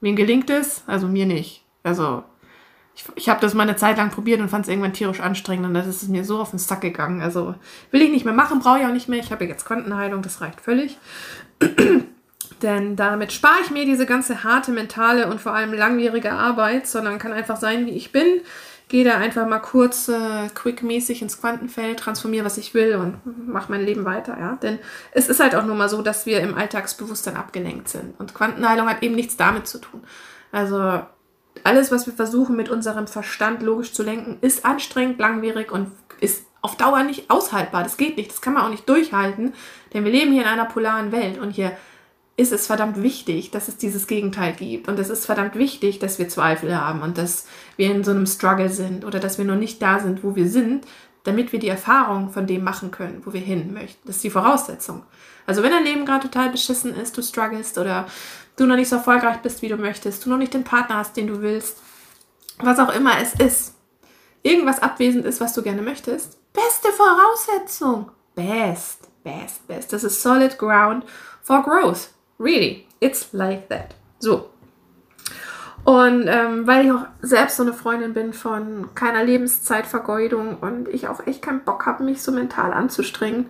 Wem 0.00 0.16
gelingt 0.16 0.50
es? 0.50 0.82
Also 0.86 1.08
mir 1.08 1.26
nicht. 1.26 1.64
Also 1.82 2.24
ich, 2.94 3.04
ich 3.14 3.28
habe 3.28 3.40
das 3.40 3.54
mal 3.54 3.62
eine 3.62 3.76
Zeit 3.76 3.96
lang 3.96 4.10
probiert 4.10 4.40
und 4.40 4.48
fand 4.48 4.66
es 4.66 4.68
irgendwann 4.68 4.92
tierisch 4.92 5.20
anstrengend 5.20 5.66
und 5.66 5.74
das 5.74 5.86
ist 5.86 6.08
mir 6.08 6.24
so 6.24 6.40
auf 6.40 6.50
den 6.50 6.58
Sack 6.58 6.82
gegangen. 6.82 7.22
Also 7.22 7.54
will 7.90 8.02
ich 8.02 8.10
nicht 8.10 8.24
mehr 8.24 8.34
machen, 8.34 8.60
brauche 8.60 8.80
ich 8.80 8.86
auch 8.86 8.92
nicht 8.92 9.08
mehr. 9.08 9.20
Ich 9.20 9.32
habe 9.32 9.44
jetzt 9.44 9.64
Quantenheilung, 9.64 10.22
das 10.22 10.40
reicht 10.40 10.60
völlig. 10.60 10.98
Denn 12.62 12.94
damit 12.94 13.32
spare 13.32 13.56
ich 13.64 13.70
mir 13.70 13.84
diese 13.84 14.06
ganze 14.06 14.44
harte 14.44 14.70
mentale 14.70 15.28
und 15.28 15.40
vor 15.40 15.52
allem 15.52 15.72
langwierige 15.72 16.32
Arbeit, 16.32 16.86
sondern 16.86 17.18
kann 17.18 17.32
einfach 17.32 17.56
sein, 17.56 17.86
wie 17.86 17.90
ich 17.90 18.12
bin. 18.12 18.40
Gehe 18.88 19.04
da 19.04 19.16
einfach 19.16 19.48
mal 19.48 19.58
kurz 19.58 20.08
äh, 20.08 20.48
quickmäßig 20.54 21.22
ins 21.22 21.40
Quantenfeld, 21.40 21.98
transformiere, 21.98 22.44
was 22.44 22.58
ich 22.58 22.74
will 22.74 22.96
und 22.96 23.48
mache 23.48 23.72
mein 23.72 23.80
Leben 23.80 24.04
weiter. 24.04 24.36
Ja? 24.38 24.58
Denn 24.62 24.78
es 25.12 25.28
ist 25.28 25.40
halt 25.40 25.54
auch 25.54 25.64
nur 25.64 25.74
mal 25.74 25.88
so, 25.88 26.02
dass 26.02 26.26
wir 26.26 26.40
im 26.40 26.54
Alltagsbewusstsein 26.54 27.36
abgelenkt 27.36 27.88
sind. 27.88 28.14
Und 28.20 28.34
Quantenheilung 28.34 28.88
hat 28.88 29.02
eben 29.02 29.14
nichts 29.14 29.36
damit 29.36 29.66
zu 29.66 29.78
tun. 29.78 30.04
Also 30.52 31.00
alles, 31.64 31.90
was 31.90 32.06
wir 32.06 32.14
versuchen 32.14 32.56
mit 32.56 32.68
unserem 32.68 33.06
Verstand 33.06 33.62
logisch 33.62 33.92
zu 33.92 34.02
lenken, 34.02 34.38
ist 34.40 34.64
anstrengend, 34.64 35.18
langwierig 35.18 35.70
und 35.70 35.92
ist 36.20 36.44
auf 36.60 36.76
Dauer 36.76 37.02
nicht 37.02 37.30
aushaltbar. 37.30 37.82
Das 37.82 37.96
geht 37.96 38.16
nicht, 38.16 38.30
das 38.30 38.40
kann 38.40 38.54
man 38.54 38.64
auch 38.64 38.70
nicht 38.70 38.88
durchhalten, 38.88 39.52
denn 39.92 40.04
wir 40.04 40.12
leben 40.12 40.32
hier 40.32 40.42
in 40.42 40.48
einer 40.48 40.64
polaren 40.64 41.12
Welt 41.12 41.38
und 41.38 41.50
hier 41.50 41.76
ist 42.36 42.52
es 42.52 42.66
verdammt 42.66 43.02
wichtig, 43.02 43.50
dass 43.50 43.68
es 43.68 43.76
dieses 43.76 44.06
Gegenteil 44.06 44.54
gibt. 44.54 44.88
Und 44.88 44.98
es 44.98 45.10
ist 45.10 45.26
verdammt 45.26 45.54
wichtig, 45.54 45.98
dass 45.98 46.18
wir 46.18 46.28
Zweifel 46.28 46.74
haben 46.74 47.02
und 47.02 47.18
dass 47.18 47.46
wir 47.76 47.90
in 47.90 48.04
so 48.04 48.10
einem 48.10 48.26
Struggle 48.26 48.70
sind 48.70 49.04
oder 49.04 49.20
dass 49.20 49.36
wir 49.38 49.44
noch 49.44 49.56
nicht 49.56 49.82
da 49.82 49.98
sind, 49.98 50.24
wo 50.24 50.34
wir 50.34 50.48
sind, 50.48 50.86
damit 51.24 51.52
wir 51.52 51.58
die 51.58 51.68
Erfahrung 51.68 52.30
von 52.30 52.46
dem 52.46 52.64
machen 52.64 52.90
können, 52.90 53.22
wo 53.24 53.32
wir 53.32 53.40
hin 53.40 53.72
möchten. 53.72 54.06
Das 54.06 54.16
ist 54.16 54.24
die 54.24 54.30
Voraussetzung. 54.30 55.04
Also 55.46 55.62
wenn 55.62 55.70
dein 55.70 55.84
Leben 55.84 56.06
gerade 56.06 56.28
total 56.28 56.50
beschissen 56.50 56.94
ist, 56.94 57.16
du 57.16 57.22
strugglest 57.22 57.78
oder 57.78 58.06
du 58.56 58.66
noch 58.66 58.76
nicht 58.76 58.88
so 58.88 58.96
erfolgreich 58.96 59.38
bist, 59.38 59.62
wie 59.62 59.68
du 59.68 59.76
möchtest, 59.76 60.24
du 60.24 60.30
noch 60.30 60.36
nicht 60.36 60.54
den 60.54 60.64
Partner 60.64 60.96
hast, 60.96 61.16
den 61.16 61.26
du 61.26 61.40
willst, 61.42 61.78
was 62.58 62.78
auch 62.78 62.94
immer 62.94 63.18
es 63.20 63.34
ist, 63.34 63.74
irgendwas 64.42 64.80
abwesend 64.80 65.24
ist, 65.24 65.40
was 65.40 65.54
du 65.54 65.62
gerne 65.62 65.82
möchtest, 65.82 66.38
beste 66.52 66.88
Voraussetzung. 66.92 68.10
Best, 68.34 69.08
best, 69.22 69.66
best. 69.66 69.92
Das 69.92 70.04
ist 70.04 70.22
solid 70.22 70.58
ground 70.58 71.04
for 71.42 71.62
growth. 71.62 72.10
Really, 72.38 72.86
it's 73.00 73.32
like 73.32 73.68
that. 73.68 73.94
So. 74.18 74.51
Und 75.84 76.28
ähm, 76.28 76.66
weil 76.66 76.86
ich 76.86 76.92
auch 76.92 77.06
selbst 77.22 77.56
so 77.56 77.64
eine 77.64 77.72
Freundin 77.72 78.14
bin 78.14 78.32
von 78.32 78.94
keiner 78.94 79.24
Lebenszeitvergeudung 79.24 80.58
und 80.58 80.88
ich 80.88 81.08
auch 81.08 81.26
echt 81.26 81.42
keinen 81.42 81.64
Bock 81.64 81.86
habe, 81.86 82.04
mich 82.04 82.22
so 82.22 82.30
mental 82.30 82.72
anzustrengen. 82.72 83.46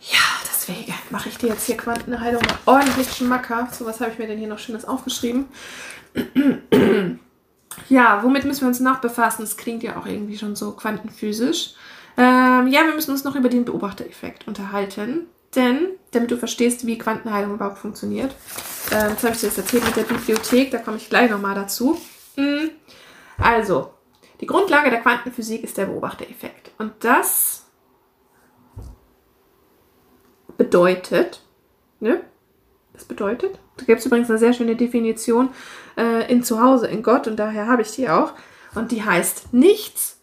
Ja, 0.00 0.18
deswegen 0.44 0.94
mache 1.10 1.28
ich 1.28 1.38
dir 1.38 1.48
jetzt 1.48 1.66
hier 1.66 1.76
Quantenheilung 1.76 2.42
ordentlich 2.64 3.10
schmackhaft. 3.10 3.74
So 3.74 3.86
was 3.86 4.00
habe 4.00 4.12
ich 4.12 4.18
mir 4.18 4.28
denn 4.28 4.38
hier 4.38 4.48
noch 4.48 4.60
Schönes 4.60 4.84
aufgeschrieben. 4.84 5.46
ja, 7.88 8.22
womit 8.22 8.44
müssen 8.44 8.60
wir 8.60 8.68
uns 8.68 8.80
noch 8.80 9.00
befassen? 9.00 9.42
Das 9.42 9.56
klingt 9.56 9.82
ja 9.82 9.96
auch 9.96 10.06
irgendwie 10.06 10.38
schon 10.38 10.54
so 10.54 10.72
quantenphysisch. 10.72 11.74
Ähm, 12.16 12.68
ja, 12.68 12.86
wir 12.86 12.94
müssen 12.94 13.10
uns 13.10 13.24
noch 13.24 13.34
über 13.34 13.48
den 13.48 13.64
Beobachtereffekt 13.64 14.46
unterhalten. 14.46 15.26
Denn, 15.56 15.88
damit 16.12 16.30
du 16.30 16.36
verstehst, 16.36 16.86
wie 16.86 16.98
Quantenheilung 16.98 17.54
überhaupt 17.54 17.78
funktioniert, 17.78 18.34
äh, 18.92 19.08
jetzt 19.08 19.24
habe 19.24 19.34
ich 19.34 19.40
dir 19.40 19.46
das 19.46 19.58
erzählt 19.58 19.84
mit 19.84 19.96
der 19.96 20.02
Bibliothek, 20.02 20.70
da 20.70 20.78
komme 20.78 20.98
ich 20.98 21.08
gleich 21.08 21.30
nochmal 21.30 21.54
dazu. 21.54 21.98
Mhm. 22.36 22.70
Also, 23.38 23.90
die 24.40 24.46
Grundlage 24.46 24.90
der 24.90 25.00
Quantenphysik 25.00 25.64
ist 25.64 25.78
der 25.78 25.86
Beobachtereffekt. 25.86 26.72
Und 26.78 26.92
das 27.00 27.64
bedeutet, 30.58 31.42
ne? 32.00 32.20
Das 32.92 33.04
bedeutet, 33.04 33.58
da 33.76 33.84
gibt 33.84 34.00
es 34.00 34.06
übrigens 34.06 34.30
eine 34.30 34.38
sehr 34.38 34.52
schöne 34.52 34.76
Definition 34.76 35.50
äh, 35.96 36.30
in 36.30 36.42
Zuhause, 36.42 36.86
in 36.86 37.02
Gott, 37.02 37.26
und 37.26 37.36
daher 37.36 37.66
habe 37.66 37.82
ich 37.82 37.92
die 37.92 38.08
auch. 38.08 38.32
Und 38.74 38.92
die 38.92 39.04
heißt, 39.04 39.52
nichts, 39.52 40.20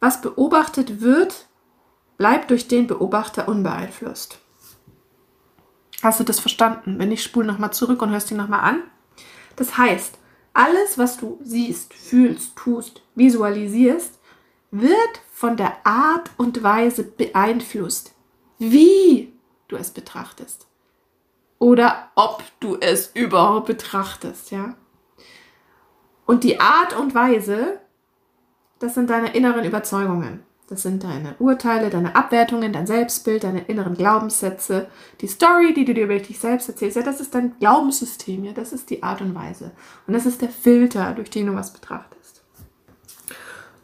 was 0.00 0.20
beobachtet 0.20 1.00
wird, 1.00 1.46
bleibt 2.18 2.50
durch 2.50 2.68
den 2.68 2.86
Beobachter 2.86 3.48
unbeeinflusst. 3.48 4.40
Hast 6.02 6.20
du 6.20 6.24
das 6.24 6.40
verstanden? 6.40 6.98
Wenn 6.98 7.12
ich 7.12 7.22
spule 7.22 7.46
nochmal 7.46 7.72
zurück 7.72 8.02
und 8.02 8.10
hörst 8.10 8.30
die 8.30 8.34
nochmal 8.34 8.60
an. 8.60 8.82
Das 9.56 9.76
heißt, 9.78 10.18
alles, 10.52 10.96
was 10.96 11.18
du 11.18 11.38
siehst, 11.42 11.92
fühlst, 11.92 12.56
tust, 12.56 13.02
visualisierst, 13.14 14.18
wird 14.70 15.20
von 15.32 15.56
der 15.56 15.86
Art 15.86 16.30
und 16.38 16.62
Weise 16.62 17.02
beeinflusst, 17.04 18.14
wie 18.58 19.34
du 19.68 19.76
es 19.76 19.90
betrachtest. 19.90 20.66
Oder 21.58 22.10
ob 22.14 22.42
du 22.60 22.76
es 22.80 23.10
überhaupt 23.14 23.66
betrachtest, 23.66 24.50
ja. 24.50 24.76
Und 26.24 26.42
die 26.42 26.58
Art 26.58 26.98
und 26.98 27.14
Weise, 27.14 27.80
das 28.78 28.94
sind 28.94 29.10
deine 29.10 29.34
inneren 29.34 29.64
Überzeugungen. 29.64 30.45
Das 30.68 30.82
sind 30.82 31.04
deine 31.04 31.36
Urteile, 31.38 31.90
deine 31.90 32.16
Abwertungen, 32.16 32.72
dein 32.72 32.88
Selbstbild, 32.88 33.44
deine 33.44 33.62
inneren 33.66 33.94
Glaubenssätze, 33.94 34.88
die 35.20 35.28
Story, 35.28 35.72
die 35.72 35.84
du 35.84 35.94
dir 35.94 36.04
über 36.04 36.18
dich 36.18 36.40
selbst 36.40 36.68
erzählst. 36.68 36.96
Ja, 36.96 37.02
das 37.02 37.20
ist 37.20 37.34
dein 37.36 37.56
Glaubenssystem, 37.60 38.44
ja, 38.44 38.52
das 38.52 38.72
ist 38.72 38.90
die 38.90 39.04
Art 39.04 39.20
und 39.20 39.34
Weise. 39.34 39.70
Und 40.08 40.14
das 40.14 40.26
ist 40.26 40.42
der 40.42 40.48
Filter, 40.48 41.12
durch 41.12 41.30
den 41.30 41.46
du 41.46 41.54
was 41.54 41.72
betrachtest. 41.72 42.42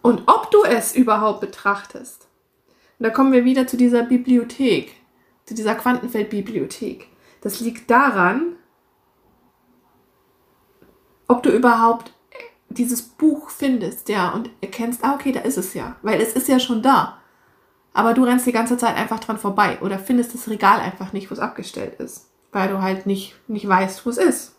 Und 0.03 0.25
ob 0.27 0.51
du 0.51 0.65
es 0.65 0.97
überhaupt 0.97 1.41
betrachtest, 1.41 2.27
und 2.99 3.05
da 3.05 3.11
kommen 3.11 3.33
wir 3.33 3.45
wieder 3.45 3.69
zu 3.69 3.77
dieser 3.77 4.03
Bibliothek, 4.03 4.93
zu 5.47 5.55
dieser 5.55 5.77
Quantenfeldbibliothek. 5.77 7.09
Das 7.43 7.61
liegt 7.61 7.91
daran, 7.91 8.57
ob 11.29 11.45
du 11.45 11.51
überhaupt 11.51 12.13
dieses 12.79 13.03
Buch 13.03 13.51
findest, 13.51 14.09
ja, 14.09 14.31
und 14.31 14.51
erkennst, 14.61 15.05
ah, 15.05 15.15
okay, 15.15 15.33
da 15.33 15.41
ist 15.41 15.59
es 15.59 15.75
ja, 15.75 15.97
weil 16.03 16.21
es 16.21 16.35
ist 16.35 16.49
ja 16.49 16.59
schon 16.59 16.83
da. 16.83 17.19
Aber 17.95 18.15
du 18.15 18.25
rennst 18.25 18.47
die 18.47 18.53
ganze 18.53 18.77
Zeit 18.77 18.97
einfach 18.97 19.21
dran 19.21 19.39
vorbei 19.39 19.79
oder 19.81 19.99
findest 19.99 20.35
das 20.35 20.49
Regal 20.49 20.81
einfach 20.81 21.13
nicht, 21.13 21.31
wo 21.31 21.35
es 21.35 21.41
abgestellt 21.41 22.01
ist, 22.01 22.31
weil 22.51 22.69
du 22.69 22.81
halt 22.81 23.07
nicht, 23.07 23.35
nicht 23.49 23.69
weißt, 23.69 24.05
wo 24.07 24.11
es 24.11 24.19
ist. 24.19 24.57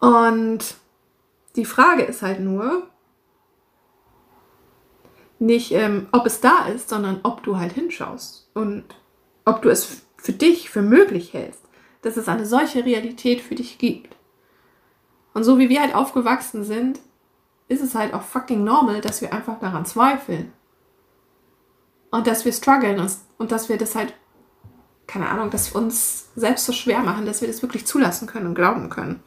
Und 0.00 0.76
die 1.56 1.64
Frage 1.64 2.02
ist 2.02 2.22
halt 2.22 2.40
nur, 2.40 2.86
nicht, 5.38 5.72
ähm, 5.72 6.06
ob 6.12 6.26
es 6.26 6.40
da 6.40 6.66
ist, 6.66 6.90
sondern 6.90 7.20
ob 7.22 7.42
du 7.42 7.56
halt 7.56 7.72
hinschaust 7.72 8.50
und 8.54 8.84
ob 9.44 9.62
du 9.62 9.70
es 9.70 10.02
für 10.16 10.32
dich 10.32 10.70
für 10.70 10.82
möglich 10.82 11.32
hältst, 11.32 11.62
dass 12.02 12.16
es 12.16 12.28
eine 12.28 12.46
solche 12.46 12.84
Realität 12.84 13.40
für 13.40 13.54
dich 13.54 13.78
gibt. 13.78 14.16
Und 15.32 15.44
so 15.44 15.58
wie 15.58 15.68
wir 15.68 15.80
halt 15.80 15.94
aufgewachsen 15.94 16.64
sind, 16.64 17.00
ist 17.68 17.82
es 17.82 17.94
halt 17.94 18.14
auch 18.14 18.22
fucking 18.22 18.64
normal, 18.64 19.00
dass 19.00 19.20
wir 19.20 19.32
einfach 19.32 19.58
daran 19.60 19.86
zweifeln. 19.86 20.52
Und 22.10 22.26
dass 22.26 22.44
wir 22.44 22.52
strugglen 22.52 22.98
und, 22.98 23.12
und 23.38 23.52
dass 23.52 23.68
wir 23.68 23.78
das 23.78 23.94
halt, 23.94 24.12
keine 25.06 25.28
Ahnung, 25.28 25.50
dass 25.50 25.72
wir 25.72 25.80
uns 25.80 26.28
selbst 26.34 26.66
so 26.66 26.72
schwer 26.72 26.98
machen, 27.00 27.26
dass 27.26 27.40
wir 27.40 27.48
das 27.48 27.62
wirklich 27.62 27.86
zulassen 27.86 28.26
können 28.26 28.46
und 28.46 28.54
glauben 28.56 28.90
können. 28.90 29.22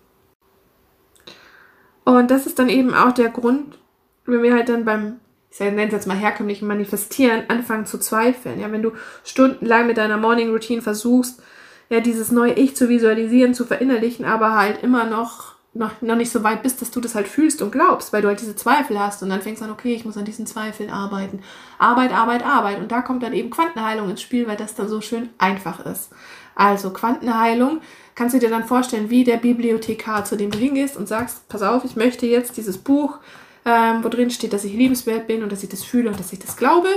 Und 2.04 2.32
das 2.32 2.46
ist 2.46 2.60
dann 2.60 2.68
eben 2.68 2.94
auch 2.94 3.14
der 3.14 3.30
Grund, 3.30 3.78
wenn 4.26 4.44
wir 4.44 4.54
halt 4.54 4.68
dann 4.68 4.84
beim, 4.84 5.22
ich 5.50 5.60
nenne 5.60 5.86
es 5.86 5.94
jetzt 5.94 6.08
mal 6.08 6.18
herkömmlichen 6.18 6.68
Manifestieren, 6.68 7.44
anfangen 7.50 7.86
zu 7.86 7.98
zweifeln. 7.98 8.60
Ja, 8.60 8.70
wenn 8.72 8.82
du 8.82 8.92
stundenlang 9.24 9.88
mit 9.88 9.98
deiner 9.98 10.18
Morning 10.18 10.50
Routine 10.50 10.82
versuchst, 10.82 11.42
ja, 11.90 12.02
dieses 12.02 12.32
neue 12.32 12.54
Ich 12.54 12.76
zu 12.76 12.90
visualisieren, 12.90 13.54
zu 13.54 13.66
verinnerlichen, 13.66 14.26
aber 14.26 14.56
halt 14.56 14.84
immer 14.84 15.06
noch 15.06 15.53
noch, 15.74 16.02
noch 16.02 16.16
nicht 16.16 16.32
so 16.32 16.44
weit 16.44 16.62
bist, 16.62 16.82
dass 16.82 16.92
du 16.92 17.00
das 17.00 17.16
halt 17.16 17.28
fühlst 17.28 17.62
und 17.62 17.72
glaubst, 17.72 18.14
weil 18.14 18.22
du 18.22 18.28
halt 18.28 18.42
diese 18.42 18.56
Zweifel 18.56 19.00
hast 19.00 19.24
und 19.24 19.30
dann 19.30 19.42
fängst 19.42 19.62
du 19.62 19.66
an, 19.66 19.72
okay, 19.72 19.94
ich 19.94 20.06
muss 20.06 20.18
an 20.18 20.26
diesen 20.26 20.46
Zweifeln 20.46 20.90
arbeiten. 20.90 21.40
Arbeit, 21.80 22.12
Arbeit, 22.12 22.46
Arbeit. 22.46 22.80
Und 22.80 22.92
da 22.92 23.02
kommt 23.02 23.24
dann 23.24 23.34
eben 23.34 23.50
Quantenheilung 23.50 24.10
ins 24.10 24.22
Spiel, 24.22 24.48
weil 24.48 24.58
das 24.58 24.76
dann 24.76 24.88
so 24.88 25.02
schön 25.02 25.30
einfach 25.40 25.84
ist. 25.86 26.12
Also 26.56 26.92
Quantenheilung 26.92 27.82
kannst 28.14 28.36
du 28.36 28.40
dir 28.40 28.50
dann 28.50 28.66
vorstellen, 28.66 29.10
wie 29.10 29.24
der 29.24 29.38
Bibliothekar, 29.38 30.26
zu 30.26 30.36
dem 30.36 30.52
du 30.52 30.60
hingehst 30.60 30.96
und 30.96 31.08
sagst, 31.08 31.48
pass 31.50 31.64
auf, 31.64 31.84
ich 31.84 31.96
möchte 31.96 32.28
jetzt 32.28 32.58
dieses 32.58 32.78
Buch, 32.78 33.18
ähm, 33.66 34.04
wo 34.04 34.10
drin 34.10 34.30
steht, 34.30 34.54
dass 34.54 34.66
ich 34.66 34.74
liebenswert 34.74 35.26
bin 35.26 35.42
und 35.42 35.52
dass 35.52 35.64
ich 35.64 35.70
das 35.70 35.84
fühle 35.84 36.10
und 36.10 36.20
dass 36.20 36.34
ich 36.34 36.40
das 36.40 36.58
glaube, 36.58 36.90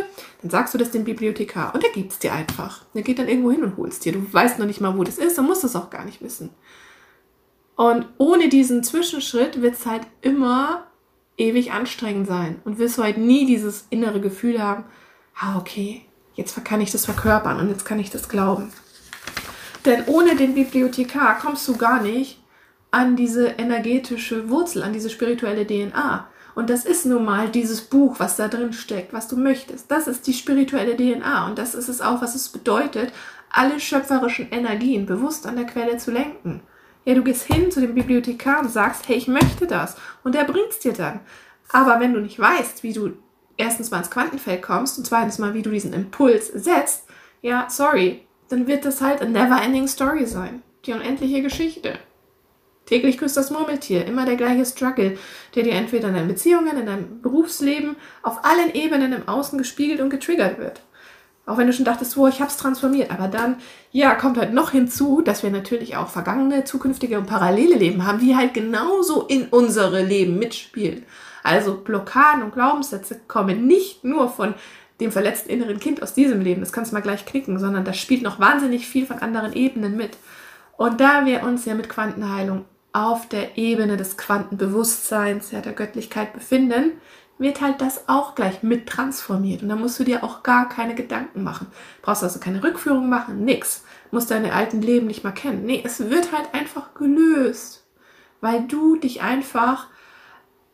dann 0.42 0.50
sagst 0.50 0.74
du 0.74 0.78
das 0.78 0.90
dem 0.90 1.04
Bibliothekar 1.04 1.74
und 1.74 1.82
er 1.82 1.90
gibt 1.90 2.12
es 2.12 2.18
dir 2.18 2.34
einfach. 2.34 2.84
Der 2.92 3.02
geht 3.02 3.18
dann 3.18 3.28
irgendwo 3.28 3.52
hin 3.52 3.62
und 3.62 3.76
holst 3.78 4.04
dir. 4.04 4.12
Du 4.12 4.26
weißt 4.30 4.58
noch 4.58 4.66
nicht 4.66 4.80
mal, 4.80 4.96
wo 4.98 5.04
das 5.04 5.16
ist 5.16 5.38
und 5.38 5.46
musst 5.46 5.64
es 5.64 5.76
auch 5.76 5.88
gar 5.88 6.04
nicht 6.04 6.20
wissen. 6.20 6.50
Und 7.76 8.06
ohne 8.18 8.48
diesen 8.48 8.82
Zwischenschritt 8.82 9.60
wird 9.60 9.74
es 9.74 9.86
halt 9.86 10.02
immer 10.22 10.86
ewig 11.36 11.72
anstrengend 11.72 12.26
sein 12.26 12.60
und 12.64 12.78
wirst 12.78 12.96
du 12.98 13.02
halt 13.02 13.18
nie 13.18 13.46
dieses 13.46 13.86
innere 13.90 14.20
Gefühl 14.20 14.62
haben, 14.62 14.84
ah, 15.38 15.58
okay, 15.58 16.02
jetzt 16.34 16.64
kann 16.64 16.80
ich 16.80 16.90
das 16.90 17.04
verkörpern 17.04 17.60
und 17.60 17.68
jetzt 17.68 17.84
kann 17.84 17.98
ich 17.98 18.10
das 18.10 18.28
glauben. 18.30 18.72
Denn 19.84 20.04
ohne 20.06 20.34
den 20.36 20.54
Bibliothekar 20.54 21.38
kommst 21.38 21.68
du 21.68 21.76
gar 21.76 22.02
nicht 22.02 22.42
an 22.90 23.14
diese 23.14 23.46
energetische 23.48 24.48
Wurzel, 24.48 24.82
an 24.82 24.94
diese 24.94 25.10
spirituelle 25.10 25.66
DNA. 25.66 26.26
Und 26.54 26.70
das 26.70 26.86
ist 26.86 27.04
nun 27.04 27.26
mal 27.26 27.50
dieses 27.50 27.82
Buch, 27.82 28.16
was 28.18 28.36
da 28.36 28.48
drin 28.48 28.72
steckt, 28.72 29.12
was 29.12 29.28
du 29.28 29.36
möchtest. 29.36 29.90
Das 29.90 30.06
ist 30.06 30.26
die 30.26 30.32
spirituelle 30.32 30.96
DNA 30.96 31.46
und 31.46 31.58
das 31.58 31.74
ist 31.74 31.88
es 31.88 32.00
auch, 32.00 32.22
was 32.22 32.34
es 32.34 32.48
bedeutet, 32.48 33.12
alle 33.50 33.78
schöpferischen 33.78 34.50
Energien 34.50 35.04
bewusst 35.04 35.46
an 35.46 35.56
der 35.56 35.66
Quelle 35.66 35.98
zu 35.98 36.10
lenken. 36.10 36.62
Ja, 37.06 37.14
du 37.14 37.22
gehst 37.22 37.44
hin 37.44 37.70
zu 37.70 37.80
dem 37.80 37.94
Bibliothekar 37.94 38.62
und 38.62 38.68
sagst, 38.68 39.08
hey, 39.08 39.16
ich 39.16 39.28
möchte 39.28 39.68
das. 39.68 39.96
Und 40.24 40.34
der 40.34 40.42
bringt 40.42 40.70
es 40.70 40.80
dir 40.80 40.92
dann. 40.92 41.20
Aber 41.70 42.00
wenn 42.00 42.12
du 42.12 42.20
nicht 42.20 42.38
weißt, 42.38 42.82
wie 42.82 42.92
du 42.92 43.12
erstens 43.56 43.92
mal 43.92 43.98
ins 43.98 44.10
Quantenfeld 44.10 44.60
kommst 44.60 44.98
und 44.98 45.06
zweitens 45.06 45.38
mal, 45.38 45.54
wie 45.54 45.62
du 45.62 45.70
diesen 45.70 45.92
Impuls 45.92 46.48
setzt, 46.48 47.04
ja, 47.42 47.68
sorry, 47.70 48.26
dann 48.48 48.66
wird 48.66 48.84
das 48.84 49.00
halt 49.00 49.22
a 49.22 49.24
never-ending 49.24 49.86
Story 49.86 50.26
sein. 50.26 50.62
Die 50.84 50.92
unendliche 50.92 51.42
Geschichte. 51.42 51.96
Täglich 52.86 53.18
grüßt 53.18 53.36
das 53.36 53.52
Murmeltier, 53.52 54.04
immer 54.04 54.24
der 54.24 54.36
gleiche 54.36 54.66
Struggle, 54.66 55.16
der 55.54 55.62
dir 55.62 55.74
entweder 55.74 56.08
in 56.08 56.14
deinen 56.14 56.28
Beziehungen, 56.28 56.76
in 56.76 56.86
deinem 56.86 57.22
Berufsleben, 57.22 57.94
auf 58.24 58.44
allen 58.44 58.74
Ebenen 58.74 59.12
im 59.12 59.28
Außen 59.28 59.58
gespiegelt 59.58 60.00
und 60.00 60.10
getriggert 60.10 60.58
wird. 60.58 60.82
Auch 61.46 61.58
wenn 61.58 61.68
du 61.68 61.72
schon 61.72 61.84
dachtest, 61.84 62.16
oh, 62.16 62.26
ich 62.26 62.40
habe 62.40 62.50
es 62.50 62.56
transformiert. 62.56 63.12
Aber 63.12 63.28
dann, 63.28 63.56
ja, 63.92 64.14
kommt 64.16 64.36
halt 64.36 64.52
noch 64.52 64.72
hinzu, 64.72 65.22
dass 65.22 65.44
wir 65.44 65.50
natürlich 65.50 65.96
auch 65.96 66.08
vergangene, 66.08 66.64
zukünftige 66.64 67.18
und 67.18 67.26
parallele 67.26 67.76
Leben 67.76 68.04
haben, 68.04 68.18
die 68.18 68.36
halt 68.36 68.52
genauso 68.52 69.22
in 69.22 69.46
unsere 69.46 70.02
Leben 70.02 70.38
mitspielen. 70.38 71.04
Also 71.44 71.76
Blockaden 71.76 72.42
und 72.42 72.52
Glaubenssätze 72.52 73.20
kommen 73.28 73.68
nicht 73.68 74.02
nur 74.02 74.28
von 74.28 74.54
dem 75.00 75.12
verletzten 75.12 75.50
inneren 75.50 75.78
Kind 75.78 76.02
aus 76.02 76.14
diesem 76.14 76.40
Leben, 76.40 76.60
das 76.60 76.72
kannst 76.72 76.90
du 76.90 76.94
mal 76.94 77.02
gleich 77.02 77.26
knicken, 77.26 77.58
sondern 77.58 77.84
das 77.84 77.98
spielt 77.98 78.22
noch 78.22 78.40
wahnsinnig 78.40 78.88
viel 78.88 79.06
von 79.06 79.18
anderen 79.18 79.52
Ebenen 79.52 79.96
mit. 79.96 80.16
Und 80.76 81.00
da 81.00 81.24
wir 81.26 81.42
uns 81.42 81.64
ja 81.64 81.74
mit 81.74 81.88
Quantenheilung 81.88 82.64
auf 82.92 83.28
der 83.28 83.58
Ebene 83.58 83.96
des 83.96 84.16
Quantenbewusstseins, 84.16 85.50
ja, 85.52 85.60
der 85.60 85.74
Göttlichkeit 85.74 86.32
befinden, 86.32 86.92
wird 87.38 87.60
halt 87.60 87.80
das 87.80 88.08
auch 88.08 88.34
gleich 88.34 88.62
mit 88.62 88.88
transformiert. 88.88 89.62
Und 89.62 89.68
da 89.68 89.76
musst 89.76 89.98
du 89.98 90.04
dir 90.04 90.24
auch 90.24 90.42
gar 90.42 90.68
keine 90.68 90.94
Gedanken 90.94 91.42
machen. 91.42 91.66
Brauchst 92.02 92.22
also 92.22 92.40
keine 92.40 92.62
Rückführung 92.62 93.08
machen, 93.08 93.44
nix. 93.44 93.84
Musst 94.10 94.30
deine 94.30 94.54
alten 94.54 94.80
Leben 94.80 95.06
nicht 95.06 95.24
mal 95.24 95.32
kennen. 95.32 95.66
Nee, 95.66 95.82
es 95.84 96.10
wird 96.10 96.32
halt 96.32 96.54
einfach 96.54 96.94
gelöst. 96.94 97.86
Weil 98.40 98.66
du 98.66 98.96
dich 98.96 99.22
einfach 99.22 99.88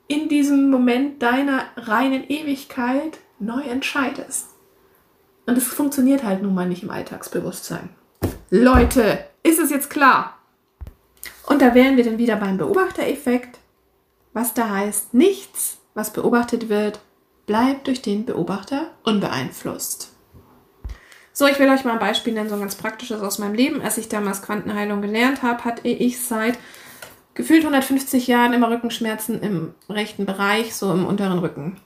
in 0.06 0.28
diesem 0.28 0.70
Moment 0.70 1.22
deiner 1.22 1.64
reinen 1.76 2.28
Ewigkeit 2.28 3.18
neu 3.38 3.62
entscheidest. 3.62 4.48
Und 5.46 5.58
es 5.58 5.66
funktioniert 5.66 6.22
halt 6.22 6.42
nun 6.42 6.54
mal 6.54 6.68
nicht 6.68 6.82
im 6.82 6.90
Alltagsbewusstsein. 6.90 7.88
Leute, 8.50 9.24
ist 9.42 9.58
es 9.58 9.70
jetzt 9.70 9.90
klar? 9.90 10.38
Und 11.46 11.60
da 11.60 11.74
wären 11.74 11.96
wir 11.96 12.04
dann 12.04 12.18
wieder 12.18 12.36
beim 12.36 12.58
Beobachtereffekt, 12.58 13.58
was 14.32 14.54
da 14.54 14.70
heißt, 14.70 15.14
nichts, 15.14 15.81
was 15.94 16.12
beobachtet 16.12 16.68
wird, 16.68 17.00
bleibt 17.46 17.86
durch 17.86 18.02
den 18.02 18.24
Beobachter 18.24 18.90
unbeeinflusst. 19.04 20.12
So, 21.34 21.46
ich 21.46 21.58
will 21.58 21.70
euch 21.70 21.84
mal 21.84 21.94
ein 21.94 21.98
Beispiel 21.98 22.34
nennen, 22.34 22.48
so 22.48 22.56
ein 22.56 22.60
ganz 22.60 22.74
praktisches 22.74 23.22
aus 23.22 23.38
meinem 23.38 23.54
Leben. 23.54 23.80
Als 23.80 23.96
ich 23.96 24.08
damals 24.08 24.42
Quantenheilung 24.42 25.00
gelernt 25.00 25.42
habe, 25.42 25.64
hatte 25.64 25.88
ich 25.88 26.20
seit 26.20 26.58
gefühlt 27.34 27.62
150 27.62 28.26
Jahren 28.26 28.52
immer 28.52 28.70
Rückenschmerzen 28.70 29.40
im 29.40 29.74
rechten 29.88 30.26
Bereich, 30.26 30.74
so 30.74 30.92
im 30.92 31.06
unteren 31.06 31.38
Rücken. 31.38 31.78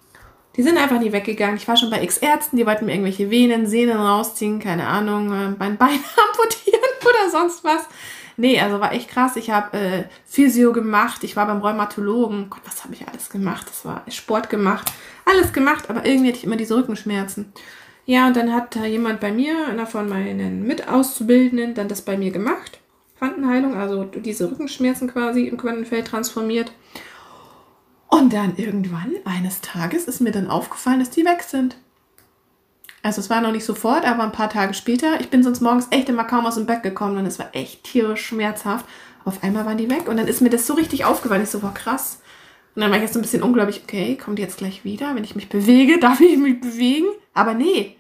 Die 0.57 0.62
sind 0.62 0.79
einfach 0.79 0.99
nie 0.99 1.12
weggegangen. 1.12 1.57
Ich 1.57 1.69
war 1.69 1.77
schon 1.77 1.90
bei 1.90 2.03
X-Ärzten, 2.03 2.57
die 2.57 2.66
wollten 2.66 2.87
mir 2.87 2.92
irgendwelche 2.92 3.31
Venen, 3.31 3.66
Sehnen 3.66 3.99
rausziehen, 3.99 4.59
keine 4.59 4.87
Ahnung, 4.87 5.31
äh, 5.31 5.55
mein 5.59 5.77
Bein 5.77 6.01
amputieren 6.31 6.81
oder 7.03 7.31
sonst 7.31 7.62
was. 7.62 7.83
Nee, 8.37 8.61
also 8.61 8.81
war 8.81 8.92
echt 8.92 9.09
krass. 9.09 9.37
Ich 9.37 9.51
habe 9.51 9.77
äh, 9.77 10.05
Physio 10.27 10.72
gemacht, 10.72 11.25
ich 11.25 11.37
war 11.37 11.46
beim 11.46 11.61
Rheumatologen. 11.61 12.51
Gott, 12.51 12.61
was 12.66 12.85
habe 12.85 12.94
ich 12.94 13.09
alles 13.09 13.31
gemacht? 13.31 13.66
Das 13.68 13.85
war 13.85 14.05
Sport 14.09 14.51
gemacht, 14.51 14.92
alles 15.25 15.53
gemacht, 15.53 15.88
aber 15.88 16.05
irgendwie 16.05 16.29
hatte 16.29 16.38
ich 16.38 16.44
immer 16.44 16.57
diese 16.57 16.77
Rückenschmerzen. 16.77 17.53
Ja, 18.05 18.29
und 18.29 18.37
dann 18.37 18.53
hat 18.53 18.77
da 18.77 18.85
jemand 18.85 19.20
bei 19.20 19.33
mir, 19.33 19.66
einer 19.66 19.87
von 19.87 20.09
meinen 20.09 20.66
Mitauszubildenden, 20.66 21.75
dann 21.75 21.88
das 21.88 22.03
bei 22.03 22.16
mir 22.16 22.31
gemacht. 22.31 22.79
Quantenheilung, 23.18 23.75
also 23.75 24.05
diese 24.05 24.51
Rückenschmerzen 24.51 25.11
quasi 25.11 25.49
im 25.49 25.57
Quantenfeld 25.57 26.07
transformiert. 26.07 26.70
Und 28.09 28.33
dann 28.33 28.57
irgendwann, 28.57 29.12
eines 29.25 29.61
Tages, 29.62 30.05
ist 30.05 30.20
mir 30.20 30.31
dann 30.31 30.49
aufgefallen, 30.49 31.01
dass 31.01 31.11
die 31.11 31.25
weg 31.25 31.42
sind. 31.42 31.77
Also 33.07 33.21
es 33.21 33.31
war 33.31 33.40
noch 33.40 33.53
nicht 33.53 33.64
sofort, 33.64 34.05
aber 34.05 34.25
ein 34.25 34.33
paar 34.33 34.51
Tage 34.51 34.75
später. 34.75 35.21
Ich 35.21 35.31
bin 35.31 35.45
sonst 35.45 35.61
morgens 35.61 35.87
echt 35.92 36.09
immer 36.09 36.25
kaum 36.25 36.45
aus 36.45 36.57
dem 36.57 36.66
Bett 36.66 36.83
gekommen 36.83 37.16
und 37.19 37.25
es 37.25 37.38
war 37.38 37.55
echt 37.55 37.85
tierisch 37.85 38.27
schmerzhaft. 38.27 38.85
Auf 39.25 39.45
einmal 39.45 39.64
waren 39.64 39.79
die 39.79 39.88
weg 39.88 40.09
und 40.09 40.16
dann 40.16 40.27
ist 40.27 40.40
mir 40.40 40.51
das 40.51 40.66
so 40.66 40.75
richtig 40.75 41.05
aufgefallen. 41.05 41.45
Ich 41.45 41.51
so, 41.51 41.62
war 41.62 41.73
krass. 41.73 42.21
Und 42.75 42.83
dann 42.83 42.90
war 42.90 42.97
ich 42.97 43.05
jetzt 43.05 43.12
so 43.12 43.21
ein 43.21 43.23
bisschen 43.23 43.45
unglaublich, 43.45 43.83
okay, 43.85 44.16
kommt 44.16 44.40
die 44.40 44.42
jetzt 44.42 44.59
gleich 44.59 44.83
wieder? 44.83 45.14
Wenn 45.14 45.23
ich 45.23 45.37
mich 45.37 45.49
bewege, 45.49 45.99
darf 46.01 46.21
ich 46.21 46.37
mich 46.37 46.61
bewegen? 46.61 47.07
Aber 47.33 47.55
nee, 47.55 47.97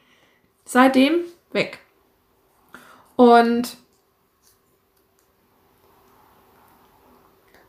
seitdem 0.64 1.20
weg. 1.52 1.78
Und 3.14 3.76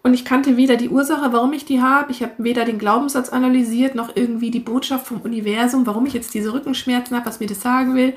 Und 0.07 0.13
ich 0.13 0.23
kannte 0.23 0.55
weder 0.55 0.77
die 0.77 0.87
Ursache, 0.87 1.33
warum 1.33 1.51
ich 1.51 1.65
die 1.65 1.81
habe, 1.81 2.13
ich 2.13 2.23
habe 2.23 2.31
weder 2.37 2.63
den 2.63 2.79
Glaubenssatz 2.79 3.27
analysiert, 3.27 3.93
noch 3.93 4.15
irgendwie 4.15 4.51
die 4.51 4.61
Botschaft 4.61 5.05
vom 5.05 5.19
Universum, 5.19 5.85
warum 5.85 6.05
ich 6.05 6.13
jetzt 6.13 6.33
diese 6.33 6.53
Rückenschmerzen 6.53 7.13
habe, 7.13 7.25
was 7.25 7.41
mir 7.41 7.47
das 7.47 7.59
sagen 7.59 7.93
will. 7.93 8.13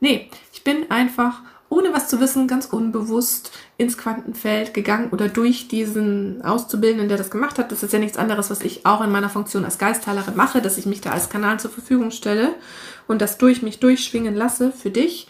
Nee, 0.00 0.30
ich 0.54 0.64
bin 0.64 0.90
einfach, 0.90 1.42
ohne 1.68 1.92
was 1.92 2.08
zu 2.08 2.18
wissen, 2.18 2.48
ganz 2.48 2.64
unbewusst 2.64 3.52
ins 3.76 3.98
Quantenfeld 3.98 4.72
gegangen 4.72 5.10
oder 5.10 5.28
durch 5.28 5.68
diesen 5.68 6.40
Auszubildenden, 6.40 7.10
der 7.10 7.18
das 7.18 7.30
gemacht 7.30 7.58
hat. 7.58 7.70
Das 7.70 7.82
ist 7.82 7.92
ja 7.92 7.98
nichts 7.98 8.16
anderes, 8.16 8.48
was 8.48 8.62
ich 8.62 8.86
auch 8.86 9.02
in 9.02 9.12
meiner 9.12 9.28
Funktion 9.28 9.66
als 9.66 9.76
Geistheilerin 9.76 10.36
mache, 10.36 10.62
dass 10.62 10.78
ich 10.78 10.86
mich 10.86 11.02
da 11.02 11.10
als 11.10 11.28
Kanal 11.28 11.60
zur 11.60 11.70
Verfügung 11.70 12.10
stelle 12.10 12.54
und 13.06 13.20
das 13.20 13.36
durch 13.36 13.60
mich 13.60 13.80
durchschwingen 13.80 14.34
lasse 14.34 14.72
für 14.72 14.90
dich. 14.90 15.28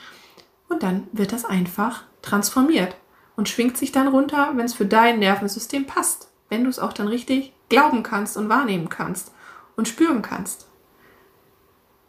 Und 0.69 0.85
dann 0.85 1.09
wird 1.11 1.33
das 1.33 1.45
einfach 1.45 2.05
transformiert 2.23 2.95
und 3.37 3.49
schwingt 3.49 3.77
sich 3.77 3.93
dann 3.93 4.09
runter, 4.09 4.53
wenn 4.55 4.67
es 4.67 4.75
für 4.75 4.87
dein 4.87 5.19
Nervensystem 5.19 5.87
passt. 5.87 6.29
Wenn 6.49 6.65
du 6.65 6.71
es 6.71 6.79
auch 6.79 6.93
dann 6.93 7.09
richtig 7.09 7.53
glauben 7.69 8.03
kannst 8.03 8.37
und 8.37 8.49
wahrnehmen 8.49 8.89
kannst 8.89 9.33
und 9.77 9.89
spüren 9.89 10.23
kannst. 10.23 10.69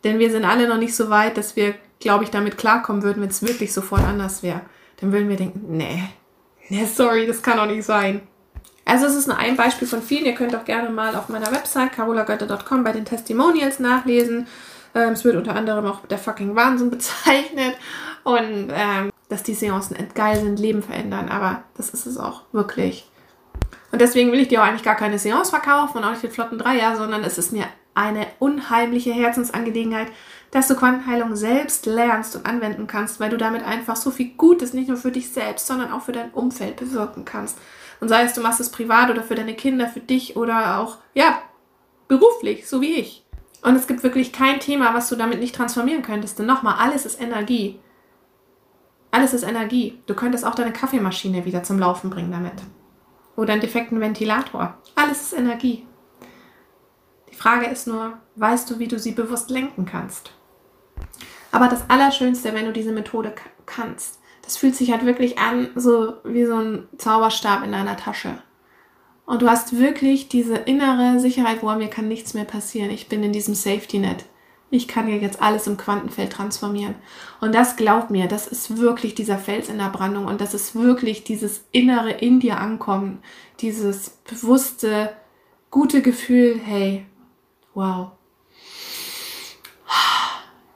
Denn 0.04 0.20
wir 0.20 0.30
sind 0.30 0.46
alle 0.46 0.68
noch 0.68 0.78
nicht 0.78 0.96
so 0.96 1.10
weit, 1.10 1.38
dass 1.38 1.56
wir, 1.56 1.74
glaube 2.00 2.24
ich, 2.24 2.30
damit 2.30 2.58
klarkommen 2.58 3.02
würden, 3.02 3.22
wenn 3.22 3.30
es 3.30 3.42
wirklich 3.42 3.74
sofort 3.74 4.04
anders 4.04 4.44
wäre. 4.44 4.62
Dann 4.98 5.12
würden 5.12 5.30
wir 5.30 5.38
denken, 5.38 5.78
nee, 5.78 6.04
nee, 6.70 6.86
sorry, 6.86 7.26
das 7.26 7.42
kann 7.42 7.58
doch 7.58 7.66
nicht 7.66 7.86
sein. 7.86 8.22
Also 8.86 9.08
es 9.08 9.16
ist 9.16 9.28
nur 9.28 9.38
ein 9.38 9.58
Beispiel 9.58 9.88
von 9.88 10.04
vielen. 10.04 10.26
Ihr 10.26 10.36
könnt 10.36 10.56
auch 10.56 10.64
gerne 10.64 10.92
mal 10.92 11.16
auf 11.16 11.28
meiner 11.30 11.52
Website 11.52 11.94
carolagötte.com 11.94 12.84
bei 12.84 12.92
den 12.92 13.06
Testimonials 13.06 13.80
nachlesen. 13.80 14.48
Ähm, 14.94 15.14
es 15.14 15.26
wird 15.26 15.36
unter 15.36 15.56
anderem 15.56 15.88
auch 15.88 16.06
der 16.06 16.20
fucking 16.20 16.56
Wahnsinn 16.56 16.90
bezeichnet. 16.92 17.76
Und 18.24 18.72
ähm, 18.72 19.10
dass 19.30 19.44
die 19.44 19.54
Seancen 19.54 19.96
entgeil 19.96 20.40
sind, 20.40 20.60
Leben 20.60 20.84
verändern, 20.84 21.30
aber 21.30 21.64
das 21.76 21.90
ist 21.90 22.06
es 22.06 22.18
auch 22.18 22.44
wirklich. 22.52 23.10
Und 23.92 24.02
deswegen 24.02 24.32
will 24.32 24.40
ich 24.40 24.48
dir 24.48 24.62
auch 24.62 24.68
eigentlich 24.68 24.84
gar 24.84 24.96
keine 24.96 25.20
Seance 25.20 25.50
verkaufen 25.50 25.98
und 25.98 26.04
auch 26.04 26.12
nicht 26.12 26.24
den 26.24 26.32
flotten 26.32 26.58
Dreier, 26.58 26.96
sondern 26.96 27.24
es 27.24 27.38
ist 27.38 27.52
mir 27.52 27.66
eine 27.94 28.28
unheimliche 28.40 29.14
Herzensangelegenheit, 29.14 30.10
dass 30.52 30.68
du 30.68 30.76
Quantenheilung 30.76 31.36
selbst 31.36 31.86
lernst 31.86 32.36
und 32.36 32.46
anwenden 32.46 32.88
kannst, 32.88 33.20
weil 33.20 33.30
du 33.30 33.38
damit 33.38 33.64
einfach 33.64 33.96
so 33.96 34.12
viel 34.12 34.32
Gutes 34.38 34.74
nicht 34.74 34.90
nur 34.90 34.98
für 34.98 35.12
dich 35.12 35.32
selbst, 35.32 35.66
sondern 35.68 35.92
auch 35.92 36.02
für 36.02 36.12
dein 36.12 36.32
Umfeld 36.32 36.76
bewirken 36.76 37.26
kannst. 37.26 37.58
Und 38.00 38.10
sei 38.10 38.24
es, 38.24 38.34
du 38.34 38.42
machst 38.42 38.60
es 38.60 38.70
privat 38.70 39.10
oder 39.10 39.24
für 39.24 39.36
deine 39.36 39.56
Kinder, 39.56 39.88
für 39.88 40.02
dich 40.02 40.36
oder 40.36 40.80
auch, 40.80 40.98
ja, 41.14 41.42
beruflich, 42.08 42.68
so 42.68 42.82
wie 42.82 42.96
ich. 42.96 43.26
Und 43.62 43.76
es 43.76 43.88
gibt 43.88 44.04
wirklich 44.04 44.32
kein 44.32 44.60
Thema, 44.60 44.94
was 44.94 45.10
du 45.10 45.16
damit 45.16 45.40
nicht 45.40 45.56
transformieren 45.56 46.04
könntest. 46.04 46.38
Denn 46.38 46.46
nochmal, 46.46 46.76
alles 46.78 47.06
ist 47.06 47.20
Energie. 47.20 47.80
Alles 49.16 49.34
ist 49.34 49.44
Energie. 49.44 49.98
Du 50.08 50.14
könntest 50.14 50.46
auch 50.46 50.56
deine 50.56 50.74
Kaffeemaschine 50.74 51.46
wieder 51.46 51.64
zum 51.64 51.80
Laufen 51.80 52.10
bringen 52.10 52.34
damit. 52.34 52.52
Oder 53.38 53.54
einen 53.54 53.62
defekten 53.62 54.02
Ventilator. 54.02 54.78
Alles 54.94 55.22
ist 55.22 55.40
Energie. 55.40 55.88
Die 57.32 57.36
Frage 57.36 57.68
ist 57.68 57.88
nur, 57.88 58.18
weißt 58.36 58.70
du, 58.70 58.78
wie 58.78 58.90
du 58.90 59.00
sie 59.00 59.14
bewusst 59.14 59.50
lenken 59.50 59.86
kannst? 59.86 60.32
Aber 61.54 61.70
das 61.70 61.90
Allerschönste, 61.90 62.54
wenn 62.54 62.66
du 62.66 62.74
diese 62.74 62.92
Methode 62.92 63.34
kannst, 63.66 64.20
das 64.42 64.58
fühlt 64.58 64.76
sich 64.76 64.92
halt 64.92 65.06
wirklich 65.06 65.40
an, 65.40 65.70
so 65.76 66.16
wie 66.26 66.44
so 66.44 66.56
ein 66.56 66.90
Zauberstab 66.98 67.64
in 67.64 67.72
deiner 67.72 67.96
Tasche. 67.96 68.40
Und 69.26 69.42
du 69.42 69.50
hast 69.50 69.80
wirklich 69.80 70.28
diese 70.28 70.58
innere 70.58 71.22
Sicherheit, 71.22 71.64
wo 71.64 71.72
mir 71.72 71.90
kann 71.90 72.10
nichts 72.10 72.34
mehr 72.34 72.44
passieren. 72.44 72.92
Ich 72.92 73.08
bin 73.08 73.24
in 73.24 73.32
diesem 73.32 73.56
Safety 73.56 73.98
Net 73.98 74.26
ich 74.72 74.88
kann 74.88 75.08
ja 75.08 75.16
jetzt 75.16 75.42
alles 75.42 75.68
im 75.68 75.78
Quantenfeld 75.78 76.34
transformieren. 76.34 76.96
Und 77.40 77.54
das 77.54 77.76
glaubt 77.76 78.10
mir, 78.10 78.28
das 78.28 78.48
ist 78.48 78.78
wirklich 78.78 79.16
dieser 79.16 79.38
Fels 79.38 79.70
in 79.70 79.78
der 79.78 79.90
Brandung 79.90 80.26
und 80.26 80.42
das 80.42 80.54
ist 80.54 80.76
wirklich 80.76 81.24
dieses 81.24 81.64
innere 81.72 82.12
in 82.12 82.40
dir 82.40 82.60
ankommen, 82.60 83.20
dieses 83.62 84.10
bewusste, 84.10 85.16
gute 85.72 86.02
Gefühl, 86.02 86.60
hey, 86.64 87.06
wow. 87.74 88.12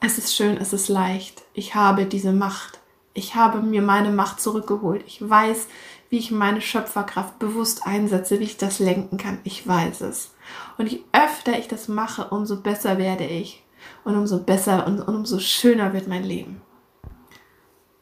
Es 0.01 0.17
ist 0.17 0.33
schön, 0.33 0.57
es 0.57 0.71
ist 0.71 0.87
leicht. 0.87 1.43
Ich 1.53 1.75
habe 1.75 2.05
diese 2.05 2.31
Macht. 2.31 2.79
Ich 3.13 3.35
habe 3.35 3.61
mir 3.61 3.81
meine 3.81 4.11
Macht 4.11 4.39
zurückgeholt. 4.39 5.03
Ich 5.05 5.27
weiß, 5.27 5.67
wie 6.09 6.19
ich 6.19 6.31
meine 6.31 6.61
Schöpferkraft 6.61 7.37
bewusst 7.37 7.85
einsetze, 7.85 8.39
wie 8.39 8.45
ich 8.45 8.57
das 8.57 8.79
lenken 8.79 9.17
kann. 9.17 9.39
Ich 9.43 9.67
weiß 9.67 10.01
es. 10.01 10.31
Und 10.77 10.89
je 10.89 11.01
öfter 11.11 11.59
ich 11.59 11.67
das 11.67 11.89
mache, 11.89 12.29
umso 12.29 12.61
besser 12.61 12.97
werde 12.97 13.25
ich 13.25 13.61
und 14.03 14.15
umso 14.15 14.39
besser 14.39 14.87
und, 14.87 14.99
und 15.01 15.15
umso 15.15 15.39
schöner 15.39 15.93
wird 15.93 16.07
mein 16.07 16.23
Leben. 16.23 16.61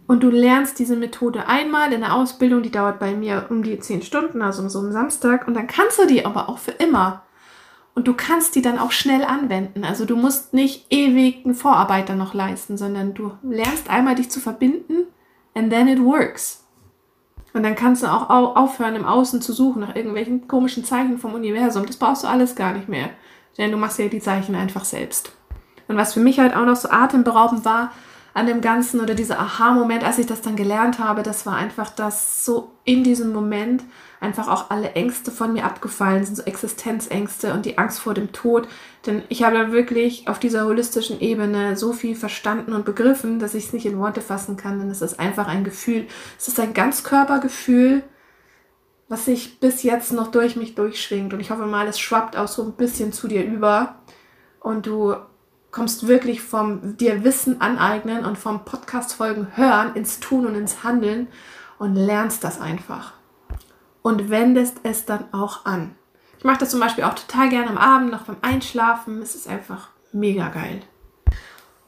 Und 0.07 0.23
du 0.23 0.29
lernst 0.29 0.79
diese 0.79 0.95
Methode 0.95 1.47
einmal 1.47 1.91
in 1.91 1.99
der 1.99 2.15
Ausbildung, 2.15 2.63
die 2.63 2.71
dauert 2.71 2.97
bei 2.97 3.13
mir 3.13 3.47
um 3.49 3.61
die 3.61 3.77
zehn 3.79 4.01
Stunden, 4.01 4.41
also 4.41 4.61
um 4.61 4.69
so 4.69 4.79
einen 4.79 4.93
Samstag, 4.93 5.47
und 5.47 5.53
dann 5.53 5.67
kannst 5.67 5.99
du 5.99 6.07
die 6.07 6.25
aber 6.25 6.47
auch 6.47 6.59
für 6.59 6.71
immer. 6.71 7.23
Und 7.93 8.07
du 8.07 8.13
kannst 8.13 8.55
die 8.55 8.61
dann 8.61 8.77
auch 8.77 8.91
schnell 8.91 9.23
anwenden. 9.23 9.83
Also 9.83 10.05
du 10.05 10.15
musst 10.15 10.53
nicht 10.53 10.85
ewig 10.91 11.43
einen 11.43 11.55
Vorarbeiter 11.55 12.15
noch 12.15 12.33
leisten, 12.33 12.77
sondern 12.77 13.15
du 13.15 13.31
lernst 13.41 13.89
einmal 13.89 14.15
dich 14.15 14.29
zu 14.29 14.39
verbinden 14.39 15.07
and 15.55 15.71
then 15.71 15.87
it 15.87 15.99
works. 15.99 16.63
Und 17.53 17.63
dann 17.63 17.75
kannst 17.75 18.03
du 18.03 18.07
auch 18.07 18.55
aufhören, 18.55 18.95
im 18.95 19.05
Außen 19.05 19.41
zu 19.41 19.51
suchen 19.51 19.81
nach 19.81 19.95
irgendwelchen 19.95 20.47
komischen 20.47 20.85
Zeichen 20.85 21.17
vom 21.17 21.33
Universum. 21.33 21.87
Das 21.87 21.97
brauchst 21.97 22.23
du 22.23 22.27
alles 22.27 22.55
gar 22.55 22.73
nicht 22.73 22.87
mehr. 22.87 23.09
Denn 23.57 23.71
du 23.71 23.77
machst 23.77 23.97
ja 23.97 24.07
die 24.07 24.19
Zeichen 24.19 24.53
einfach 24.53 24.85
selbst. 24.85 25.31
Und 25.87 25.97
was 25.97 26.13
für 26.13 26.19
mich 26.19 26.39
halt 26.39 26.55
auch 26.55 26.65
noch 26.65 26.75
so 26.75 26.89
atemberaubend 26.89 27.65
war 27.65 27.91
an 28.33 28.45
dem 28.45 28.61
Ganzen 28.61 28.99
oder 28.99 29.15
dieser 29.15 29.39
Aha-Moment, 29.39 30.03
als 30.03 30.19
ich 30.19 30.27
das 30.27 30.41
dann 30.41 30.55
gelernt 30.55 30.99
habe, 30.99 31.23
das 31.23 31.45
war 31.45 31.55
einfach, 31.55 31.89
dass 31.89 32.45
so 32.45 32.71
in 32.83 33.03
diesem 33.03 33.33
Moment 33.33 33.83
einfach 34.19 34.47
auch 34.47 34.69
alle 34.69 34.91
Ängste 34.91 35.31
von 35.31 35.53
mir 35.53 35.65
abgefallen 35.65 36.23
sind, 36.23 36.35
so 36.35 36.43
Existenzängste 36.43 37.53
und 37.53 37.65
die 37.65 37.77
Angst 37.77 37.99
vor 37.99 38.13
dem 38.13 38.31
Tod. 38.31 38.67
Denn 39.05 39.23
ich 39.29 39.43
habe 39.43 39.55
dann 39.55 39.71
wirklich 39.71 40.27
auf 40.27 40.39
dieser 40.39 40.65
holistischen 40.65 41.19
Ebene 41.19 41.77
so 41.77 41.93
viel 41.93 42.15
verstanden 42.15 42.73
und 42.73 42.85
begriffen, 42.85 43.39
dass 43.39 43.53
ich 43.53 43.65
es 43.65 43.73
nicht 43.73 43.85
in 43.85 43.99
Worte 43.99 44.21
fassen 44.21 44.57
kann. 44.57 44.79
Denn 44.79 44.89
es 44.89 45.01
ist 45.01 45.19
einfach 45.19 45.47
ein 45.47 45.63
Gefühl. 45.63 46.07
Es 46.37 46.47
ist 46.47 46.59
ein 46.59 46.73
Ganzkörpergefühl, 46.73 48.03
was 49.07 49.25
sich 49.25 49.59
bis 49.59 49.83
jetzt 49.83 50.11
noch 50.11 50.29
durch 50.29 50.55
mich 50.55 50.75
durchschwingt. 50.75 51.33
Und 51.33 51.39
ich 51.39 51.51
hoffe 51.51 51.65
mal, 51.65 51.87
es 51.87 51.99
schwappt 51.99 52.37
auch 52.37 52.47
so 52.47 52.63
ein 52.63 52.73
bisschen 52.73 53.13
zu 53.13 53.27
dir 53.27 53.45
über. 53.45 53.95
Und 54.59 54.85
du 54.85 55.15
kommst 55.71 56.07
wirklich 56.07 56.41
vom 56.41 56.97
dir 56.97 57.23
Wissen 57.23 57.61
aneignen 57.61 58.25
und 58.25 58.37
vom 58.37 58.65
Podcast-Folgen 58.65 59.55
hören 59.55 59.95
ins 59.95 60.19
Tun 60.19 60.45
und 60.45 60.55
ins 60.55 60.83
Handeln 60.83 61.27
und 61.77 61.95
lernst 61.95 62.43
das 62.43 62.59
einfach. 62.59 63.13
Und 64.01 64.29
wendest 64.29 64.77
es 64.83 65.05
dann 65.05 65.25
auch 65.33 65.65
an. 65.65 65.95
Ich 66.37 66.43
mache 66.43 66.59
das 66.59 66.69
zum 66.69 66.79
Beispiel 66.79 67.03
auch 67.03 67.15
total 67.15 67.49
gerne 67.49 67.69
am 67.69 67.77
Abend, 67.77 68.11
noch 68.11 68.23
beim 68.23 68.37
Einschlafen. 68.41 69.21
Es 69.21 69.35
ist 69.35 69.47
einfach 69.47 69.89
mega 70.11 70.49
geil. 70.49 70.81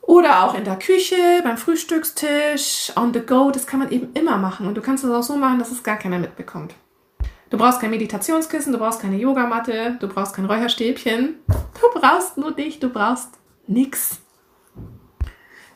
Oder 0.02 0.44
auch 0.44 0.56
in 0.56 0.64
der 0.64 0.80
Küche, 0.80 1.16
beim 1.44 1.58
Frühstückstisch, 1.58 2.92
on 2.96 3.14
the 3.14 3.20
go. 3.20 3.52
Das 3.52 3.68
kann 3.68 3.80
man 3.80 3.92
eben 3.92 4.12
immer 4.14 4.38
machen. 4.38 4.66
Und 4.66 4.76
du 4.76 4.82
kannst 4.82 5.04
das 5.04 5.12
auch 5.12 5.24
so 5.24 5.36
machen, 5.36 5.60
dass 5.60 5.72
es 5.72 5.84
gar 5.84 5.98
keiner 5.98 6.18
mitbekommt. 6.18 6.74
Du 7.52 7.58
brauchst 7.58 7.80
kein 7.80 7.90
Meditationskissen, 7.92 8.74
du 8.74 8.80
brauchst 8.80 9.02
keine 9.02 9.18
Yogamatte, 9.18 9.98
du 10.00 10.08
brauchst 10.08 10.36
kein 10.36 10.46
Räucherstäbchen. 10.46 11.36
Du 11.48 12.00
brauchst 12.00 12.38
nur 12.38 12.52
dich, 12.52 12.80
du 12.80 12.90
brauchst 12.90 13.30
nix. 13.70 14.20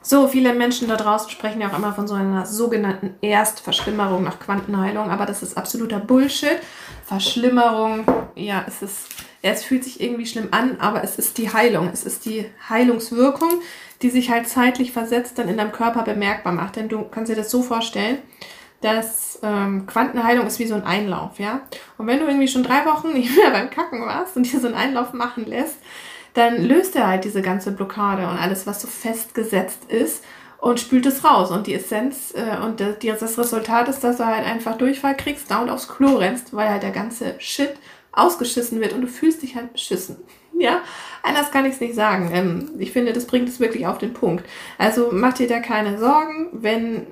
So, 0.06 0.28
viele 0.28 0.54
Menschen 0.54 0.90
da 0.90 0.98
draußen 0.98 1.30
sprechen 1.30 1.62
ja 1.62 1.70
auch 1.70 1.78
immer 1.78 1.94
von 1.94 2.10
so 2.10 2.14
einer 2.14 2.46
sogenannten 2.46 3.16
Erstverschlimmerung 3.22 4.22
nach 4.24 4.38
Quantenheilung, 4.38 5.10
aber 5.10 5.26
das 5.26 5.42
ist 5.42 5.58
absoluter 5.58 6.00
Bullshit. 6.00 6.60
Verschlimmerung, 7.06 8.06
ja, 8.36 8.66
es 8.68 8.82
ist, 8.82 9.08
es 9.42 9.64
fühlt 9.64 9.86
sich 9.86 10.02
irgendwie 10.02 10.26
schlimm 10.26 10.50
an, 10.52 10.78
aber 10.82 11.06
es 11.06 11.18
ist 11.18 11.38
die 11.38 11.54
Heilung. 11.54 11.90
Es 11.94 12.04
ist 12.04 12.26
die 12.26 12.46
Heilungswirkung, 12.68 13.62
die 14.02 14.10
sich 14.10 14.30
halt 14.30 14.50
zeitlich 14.50 14.92
versetzt 14.92 15.38
dann 15.38 15.48
in 15.48 15.56
deinem 15.56 15.72
Körper 15.72 16.04
bemerkbar 16.04 16.52
macht. 16.52 16.76
Denn 16.76 16.90
du 16.90 17.04
kannst 17.04 17.32
dir 17.32 17.38
das 17.38 17.50
so 17.50 17.64
vorstellen, 17.64 18.18
dass 18.82 19.40
ähm, 19.42 19.86
Quantenheilung 19.86 20.46
ist 20.46 20.60
wie 20.60 20.68
so 20.68 20.76
ein 20.76 20.84
Einlauf, 20.84 21.40
ja. 21.40 21.62
Und 21.98 22.08
wenn 22.08 22.20
du 22.20 22.26
irgendwie 22.26 22.50
schon 22.50 22.64
drei 22.64 22.86
Wochen 22.86 23.14
nicht 23.14 23.34
mehr 23.38 23.50
beim 23.52 23.70
Kacken 23.70 24.06
warst 24.06 24.36
und 24.36 24.52
dir 24.52 24.60
so 24.60 24.68
einen 24.68 24.76
Einlauf 24.76 25.14
machen 25.14 25.46
lässt, 25.46 25.78
dann 26.34 26.64
löst 26.64 26.96
er 26.96 27.08
halt 27.08 27.26
diese 27.26 27.42
ganze 27.42 27.72
Blockade 27.72 28.24
und 28.24 28.38
alles, 28.38 28.66
was 28.66 28.82
so 28.82 28.88
festgesetzt 28.88 29.86
ist 29.90 30.24
und 30.58 30.80
spült 30.80 31.06
es 31.06 31.24
raus. 31.24 31.52
Und 31.52 31.68
die 31.68 31.74
Essenz 31.74 32.34
äh, 32.36 32.64
und 32.64 32.80
das, 32.80 33.20
das 33.20 33.38
Resultat 33.38 33.88
ist, 33.90 34.04
dass 34.04 34.18
du 34.18 34.26
halt 34.26 34.46
einfach 34.46 34.78
Durchfall 34.78 35.16
kriegst, 35.16 35.52
da 35.52 35.62
und 35.62 35.70
aufs 35.70 35.88
Klo 35.88 36.16
rennst, 36.16 36.54
weil 36.54 36.70
halt 36.70 36.84
der 36.84 36.92
ganze 36.92 37.36
Shit 37.40 37.74
ausgeschissen 38.14 38.80
wird 38.80 38.94
und 38.94 39.02
du 39.02 39.08
fühlst 39.08 39.42
dich 39.42 39.56
halt 39.56 39.74
beschissen. 39.74 40.18
Ja, 40.56 40.82
anders 41.24 41.50
kann 41.50 41.66
ich 41.66 41.74
es 41.74 41.82
nicht 41.82 41.96
sagen. 41.96 42.30
Ähm, 42.32 42.70
ich 42.78 42.92
finde, 42.92 43.12
das 43.12 43.26
bringt 43.26 43.50
es 43.50 43.60
wirklich 43.60 43.88
auf 43.88 43.98
den 43.98 44.14
Punkt. 44.14 44.46
Also 44.78 45.10
mach 45.12 45.34
dir 45.34 45.48
da 45.48 45.60
keine 45.60 45.98
Sorgen, 45.98 46.50
wenn 46.54 47.08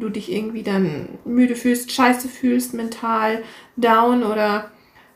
du 0.00 0.08
dich 0.08 0.32
irgendwie 0.32 0.62
dann 0.62 1.18
müde 1.26 1.54
fühlst, 1.54 1.92
scheiße 1.92 2.28
fühlst, 2.28 2.72
mental 2.72 3.42
down 3.76 4.22
oder 4.22 4.70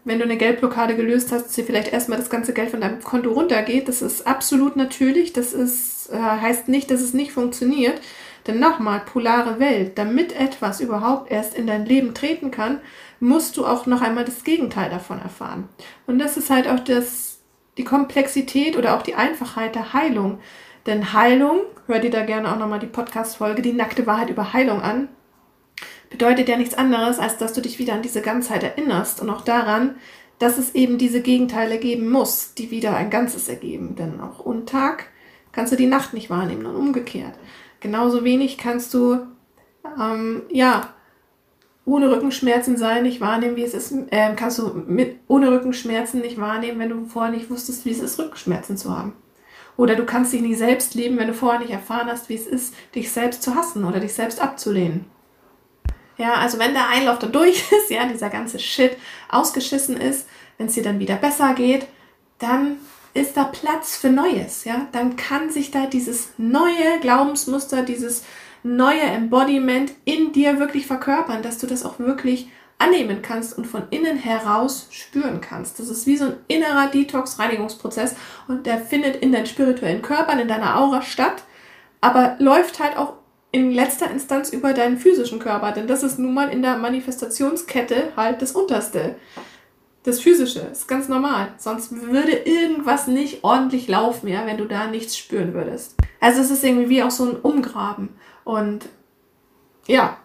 wenn 0.05 0.19
du 0.19 0.25
eine 0.25 0.37
Geldblockade 0.37 0.97
gelöst 0.97 1.31
hast, 1.31 1.47
dass 1.47 1.53
dir 1.53 1.65
vielleicht 1.65 1.93
erstmal 1.93 2.19
das 2.19 2.31
ganze 2.31 2.53
Geld 2.53 2.71
von 2.71 2.81
deinem 2.81 3.03
Konto 3.03 3.31
runtergeht. 3.31 3.88
Das 3.88 4.03
ist 4.03 4.27
absolut 4.27 4.77
natürlich. 4.77 5.33
Das 5.33 5.53
ist, 5.53 6.11
äh, 6.12 6.19
heißt 6.19 6.69
nicht, 6.69 6.91
dass 6.91 7.01
es 7.01 7.15
nicht 7.15 7.33
funktioniert. 7.33 8.01
Denn 8.47 8.59
nochmal, 8.59 9.01
polare 9.01 9.61
Welt, 9.61 9.99
damit 9.99 10.33
etwas 10.33 10.81
überhaupt 10.81 11.31
erst 11.31 11.55
in 11.55 11.69
dein 11.69 11.87
Leben 11.87 12.15
treten 12.15 12.51
kann, 12.51 12.81
musst 13.21 13.57
du 13.57 13.65
auch 13.65 13.87
noch 13.87 14.03
einmal 14.03 14.25
das 14.25 14.43
Gegenteil 14.43 14.91
davon 14.91 15.21
erfahren. 15.21 15.69
Und 16.07 16.19
das 16.19 16.37
ist 16.37 16.51
halt 16.51 16.67
auch 16.67 16.81
das, 16.81 17.38
die 17.79 17.85
Komplexität 17.85 18.77
oder 18.77 18.97
auch 18.97 19.03
die 19.03 19.15
Einfachheit 19.15 19.77
der 19.77 19.93
Heilung. 19.93 20.41
Denn 20.87 21.12
Heilung, 21.12 21.61
hör 21.87 22.01
dir 22.01 22.11
da 22.11 22.25
gerne 22.25 22.53
auch 22.53 22.59
nochmal 22.59 22.81
die 22.81 22.87
Podcast-Folge, 22.87 23.62
die 23.62 23.73
nackte 23.73 24.09
Wahrheit 24.09 24.31
über 24.31 24.53
Heilung 24.53 24.83
an, 24.83 25.09
bedeutet 26.12 26.48
ja 26.48 26.57
nichts 26.57 26.75
anderes, 26.75 27.18
als 27.18 27.38
dass 27.38 27.53
du 27.53 27.61
dich 27.61 27.79
wieder 27.79 27.94
an 27.94 28.03
diese 28.03 28.22
Ganzheit 28.22 28.62
erinnerst 28.62 29.20
und 29.20 29.31
auch 29.31 29.40
daran, 29.40 29.96
dass 30.38 30.59
es 30.59 30.75
eben 30.75 30.98
diese 30.98 31.22
Gegenteile 31.22 31.79
geben 31.79 32.11
muss, 32.11 32.55
die 32.55 32.70
wieder 32.70 32.96
ein 32.96 33.11
Ganzes 33.11 33.48
ergeben. 33.48 33.96
Denn 33.96 34.20
auch 34.20 34.40
Untag 34.40 35.07
kannst 35.53 35.72
du 35.72 35.77
die 35.77 35.87
Nacht 35.87 36.14
nicht 36.14 36.31
wahrnehmen 36.31 36.66
und 36.66 36.77
umgekehrt. 36.77 37.35
Genauso 37.81 38.25
wenig 38.25 38.59
kannst 38.59 38.94
du, 38.94 39.27
ähm, 40.01 40.42
ja, 40.51 40.94
ohne 41.85 42.11
Rückenschmerzen 42.11 42.77
sein, 42.77 43.03
nicht 43.03 43.20
wahrnehmen, 43.20 43.57
wie 43.57 43.64
es 43.64 43.75
ist, 43.75 43.92
äh, 44.11 44.35
kannst 44.37 44.59
du 44.59 44.68
mit 44.87 45.16
ohne 45.27 45.51
Rückenschmerzen 45.51 46.20
nicht 46.20 46.40
wahrnehmen, 46.40 46.79
wenn 46.79 46.90
du 46.90 47.07
vorher 47.07 47.33
nicht 47.33 47.51
wusstest, 47.51 47.85
wie 47.85 47.90
es 47.90 48.01
ist, 48.01 48.18
Rückenschmerzen 48.18 48.77
zu 48.77 48.96
haben. 48.96 49.14
Oder 49.77 49.96
du 49.96 50.05
kannst 50.05 50.33
dich 50.33 50.42
nicht 50.42 50.59
selbst 50.59 50.94
lieben, 50.94 51.18
wenn 51.18 51.29
du 51.29 51.35
vorher 51.35 51.61
nicht 51.61 51.72
erfahren 51.72 52.09
hast, 52.09 52.29
wie 52.29 52.35
es 52.35 52.46
ist, 52.46 52.75
dich 52.94 53.11
selbst 53.11 53.42
zu 53.42 53.55
hassen 53.55 53.85
oder 53.85 54.01
dich 54.01 54.12
selbst 54.12 54.40
abzulehnen. 54.40 55.07
Ja, 56.18 56.35
also 56.35 56.59
wenn 56.59 56.75
der 56.75 56.88
Einlauf 56.88 57.18
dann 57.18 57.33
durch 57.33 57.64
ist, 57.72 57.90
ja, 57.90 58.07
dieser 58.07 58.31
ganze 58.31 58.59
Shit 58.59 58.96
ausgeschissen 59.29 59.96
ist, 59.96 60.27
wenn 60.59 60.66
es 60.66 60.75
dir 60.75 60.83
dann 60.83 60.98
wieder 60.98 61.16
besser 61.16 61.55
geht, 61.55 61.87
dann 62.38 62.79
ist 63.14 63.37
da 63.37 63.44
Platz 63.44 63.96
für 63.96 64.11
Neues, 64.11 64.64
ja? 64.64 64.87
Dann 64.92 65.16
kann 65.16 65.51
sich 65.51 65.70
da 65.70 65.87
dieses 65.87 66.31
neue 66.38 66.98
Glaubensmuster, 67.01 67.83
dieses 67.83 68.25
neue 68.62 69.01
Embodiment 69.01 69.92
in 70.05 70.33
dir 70.33 70.59
wirklich 70.59 70.87
verkörpern, 70.87 71.42
dass 71.42 71.59
du 71.59 71.66
das 71.66 71.85
auch 71.85 71.98
wirklich 71.98 72.48
annehmen 72.79 73.22
kannst 73.22 73.57
und 73.57 73.66
von 73.66 73.85
innen 73.90 74.16
heraus 74.16 74.88
spüren 74.90 75.40
kannst. 75.40 75.79
Das 75.79 75.88
ist 75.88 76.07
wie 76.07 76.16
so 76.16 76.27
ein 76.27 76.37
innerer 76.48 76.88
Detox-Reinigungsprozess 76.88 78.16
und 78.48 78.66
der 78.66 78.79
findet 78.79 79.16
in 79.16 79.31
deinen 79.31 79.46
spirituellen 79.46 80.03
Körpern, 80.03 80.40
in 80.40 80.48
deiner 80.48 80.79
Aura 80.79 81.03
statt, 81.03 81.44
aber 82.01 82.37
läuft 82.38 82.81
halt 82.81 82.96
auch 82.96 83.14
in 83.53 83.71
letzter 83.71 84.11
Instanz 84.11 84.51
über 84.51 84.73
deinen 84.73 84.99
physischen 84.99 85.38
Körper, 85.38 85.73
denn 85.73 85.87
das 85.87 86.03
ist 86.03 86.19
nun 86.19 86.33
mal 86.33 86.49
in 86.49 86.62
der 86.62 86.79
Manifestationskette 86.79 88.12
halt 88.17 88.41
das 88.41 88.53
Unterste. 88.53 89.17
Das 90.05 90.21
Physische 90.21 90.61
ist 90.61 90.88
ganz 90.88 91.09
normal. 91.09 91.49
Sonst 91.59 91.93
würde 91.93 92.33
irgendwas 92.33 93.07
nicht 93.07 93.45
ordentlich 93.45 93.87
laufen, 93.87 94.27
ja, 94.27 94.47
wenn 94.47 94.57
du 94.57 94.65
da 94.65 94.88
nichts 94.88 95.17
spüren 95.17 95.55
würdest. 95.55 95.95
Also 96.19 96.41
es 96.41 96.51
ist 96.51 96.65
irgendwie 96.65 96.88
wie 96.88 97.03
auch 97.03 97.11
so 97.11 97.27
ein 97.27 97.37
Umgraben 97.37 98.09
und 98.45 98.88
ja, 99.87 100.17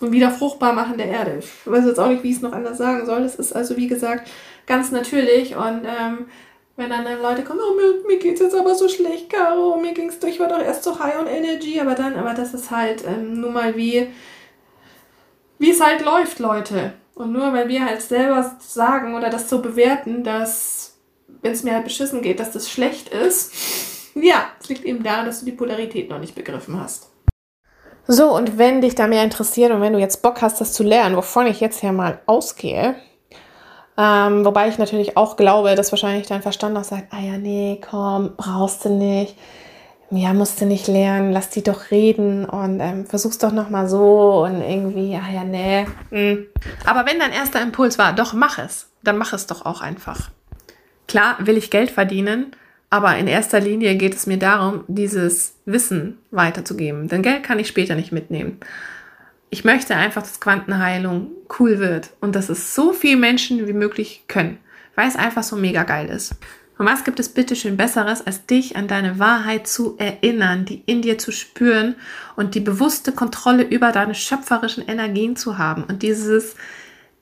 und 0.00 0.12
wieder 0.12 0.30
fruchtbar 0.30 0.74
machen 0.74 0.98
der 0.98 1.06
Erde. 1.06 1.38
Ich 1.38 1.48
weiß 1.64 1.86
jetzt 1.86 1.98
auch 1.98 2.08
nicht, 2.08 2.22
wie 2.22 2.30
ich 2.30 2.36
es 2.36 2.42
noch 2.42 2.52
anders 2.52 2.78
sagen 2.78 3.06
soll. 3.06 3.22
Es 3.22 3.36
ist 3.36 3.54
also, 3.54 3.76
wie 3.76 3.88
gesagt, 3.88 4.28
ganz 4.66 4.90
natürlich 4.90 5.56
und 5.56 5.82
ähm, 5.84 6.26
wenn 6.76 6.90
dann, 6.90 7.04
dann 7.04 7.22
Leute 7.22 7.42
kommen, 7.42 7.60
oh, 7.60 7.74
mir, 7.74 8.06
mir 8.06 8.18
geht's 8.18 8.40
jetzt 8.40 8.54
aber 8.54 8.74
so 8.74 8.88
schlecht, 8.88 9.30
Caro, 9.30 9.76
mir 9.76 9.94
ging's 9.94 10.18
durch, 10.18 10.38
war 10.38 10.48
doch 10.48 10.60
erst 10.60 10.84
so 10.84 10.98
high 10.98 11.18
on 11.18 11.26
energy, 11.26 11.80
aber 11.80 11.94
dann, 11.94 12.16
aber 12.16 12.34
das 12.34 12.52
ist 12.52 12.70
halt 12.70 13.04
ähm, 13.06 13.40
nur 13.40 13.50
mal 13.50 13.76
wie, 13.76 14.08
wie 15.58 15.70
es 15.70 15.80
halt 15.80 16.04
läuft, 16.04 16.38
Leute. 16.38 16.92
Und 17.14 17.32
nur 17.32 17.52
weil 17.54 17.68
wir 17.68 17.84
halt 17.84 18.02
selber 18.02 18.56
sagen 18.60 19.14
oder 19.14 19.30
das 19.30 19.48
so 19.48 19.62
bewerten, 19.62 20.22
dass, 20.22 20.98
wenn 21.40 21.52
es 21.52 21.62
mir 21.62 21.72
halt 21.72 21.84
beschissen 21.84 22.20
geht, 22.20 22.40
dass 22.40 22.52
das 22.52 22.70
schlecht 22.70 23.08
ist, 23.08 23.52
ja, 24.14 24.46
es 24.60 24.68
liegt 24.68 24.84
eben 24.84 25.02
daran, 25.02 25.24
dass 25.24 25.40
du 25.40 25.46
die 25.46 25.52
Polarität 25.52 26.10
noch 26.10 26.18
nicht 26.18 26.34
begriffen 26.34 26.78
hast. 26.78 27.10
So, 28.06 28.34
und 28.34 28.58
wenn 28.58 28.82
dich 28.82 28.94
da 28.94 29.06
mehr 29.06 29.24
interessiert 29.24 29.72
und 29.72 29.80
wenn 29.80 29.94
du 29.94 29.98
jetzt 29.98 30.22
Bock 30.22 30.42
hast, 30.42 30.60
das 30.60 30.72
zu 30.74 30.82
lernen, 30.82 31.16
wovon 31.16 31.46
ich 31.46 31.60
jetzt 31.60 31.82
ja 31.82 31.90
mal 31.90 32.20
ausgehe, 32.26 32.96
ähm, 33.98 34.44
wobei 34.44 34.68
ich 34.68 34.78
natürlich 34.78 35.16
auch 35.16 35.36
glaube, 35.36 35.74
dass 35.74 35.92
wahrscheinlich 35.92 36.26
dein 36.26 36.42
Verstand 36.42 36.76
auch 36.76 36.84
sagt, 36.84 37.12
ah 37.12 37.20
ja, 37.20 37.38
nee, 37.38 37.80
komm, 37.88 38.32
brauchst 38.36 38.84
du 38.84 38.90
nicht. 38.90 39.36
Ja, 40.10 40.34
musst 40.34 40.60
du 40.60 40.66
nicht 40.66 40.86
lernen, 40.86 41.32
lass 41.32 41.50
die 41.50 41.64
doch 41.64 41.90
reden 41.90 42.44
und 42.44 42.78
ähm, 42.78 43.06
versuch's 43.06 43.38
doch 43.38 43.50
nochmal 43.50 43.88
so 43.88 44.44
und 44.44 44.60
irgendwie, 44.60 45.16
ah 45.16 45.32
ja, 45.32 45.42
nee. 45.42 45.86
Mhm. 46.10 46.46
Aber 46.84 47.06
wenn 47.06 47.18
dein 47.18 47.32
erster 47.32 47.60
Impuls 47.60 47.98
war, 47.98 48.12
doch 48.12 48.32
mach 48.32 48.58
es, 48.58 48.88
dann 49.02 49.18
mach 49.18 49.32
es 49.32 49.46
doch 49.46 49.66
auch 49.66 49.80
einfach. 49.80 50.30
Klar 51.08 51.36
will 51.40 51.56
ich 51.56 51.70
Geld 51.70 51.90
verdienen, 51.90 52.52
aber 52.88 53.16
in 53.16 53.26
erster 53.26 53.58
Linie 53.58 53.96
geht 53.96 54.14
es 54.14 54.26
mir 54.26 54.38
darum, 54.38 54.84
dieses 54.86 55.56
Wissen 55.64 56.18
weiterzugeben. 56.30 57.08
Denn 57.08 57.22
Geld 57.22 57.42
kann 57.42 57.58
ich 57.58 57.66
später 57.66 57.96
nicht 57.96 58.12
mitnehmen 58.12 58.60
ich 59.50 59.64
möchte 59.64 59.94
einfach, 59.96 60.22
dass 60.22 60.40
Quantenheilung 60.40 61.30
cool 61.58 61.78
wird 61.78 62.10
und 62.20 62.34
dass 62.34 62.48
es 62.48 62.74
so 62.74 62.92
viele 62.92 63.16
Menschen 63.16 63.66
wie 63.66 63.72
möglich 63.72 64.24
können, 64.28 64.58
weil 64.94 65.08
es 65.08 65.16
einfach 65.16 65.42
so 65.42 65.56
mega 65.56 65.84
geil 65.84 66.08
ist. 66.08 66.34
Und 66.78 66.86
was 66.86 67.04
gibt 67.04 67.18
es 67.20 67.30
bitte 67.30 67.56
schön 67.56 67.78
Besseres, 67.78 68.26
als 68.26 68.44
dich 68.44 68.76
an 68.76 68.86
deine 68.86 69.18
Wahrheit 69.18 69.66
zu 69.66 69.96
erinnern, 69.96 70.66
die 70.66 70.82
in 70.84 71.00
dir 71.00 71.16
zu 71.16 71.32
spüren 71.32 71.94
und 72.36 72.54
die 72.54 72.60
bewusste 72.60 73.12
Kontrolle 73.12 73.62
über 73.62 73.92
deine 73.92 74.14
schöpferischen 74.14 74.86
Energien 74.86 75.36
zu 75.36 75.56
haben 75.56 75.84
und 75.84 76.02
dieses 76.02 76.54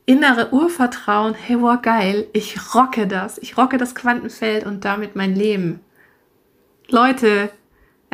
innere 0.07 0.53
Urvertrauen, 0.53 1.35
hey, 1.35 1.61
wow, 1.61 1.81
geil, 1.81 2.27
ich 2.33 2.75
rocke 2.75 3.07
das, 3.07 3.39
ich 3.39 3.57
rocke 3.57 3.79
das 3.79 3.95
Quantenfeld 3.95 4.67
und 4.67 4.85
damit 4.85 5.15
mein 5.15 5.35
Leben. 5.35 5.81
Leute, 6.89 7.51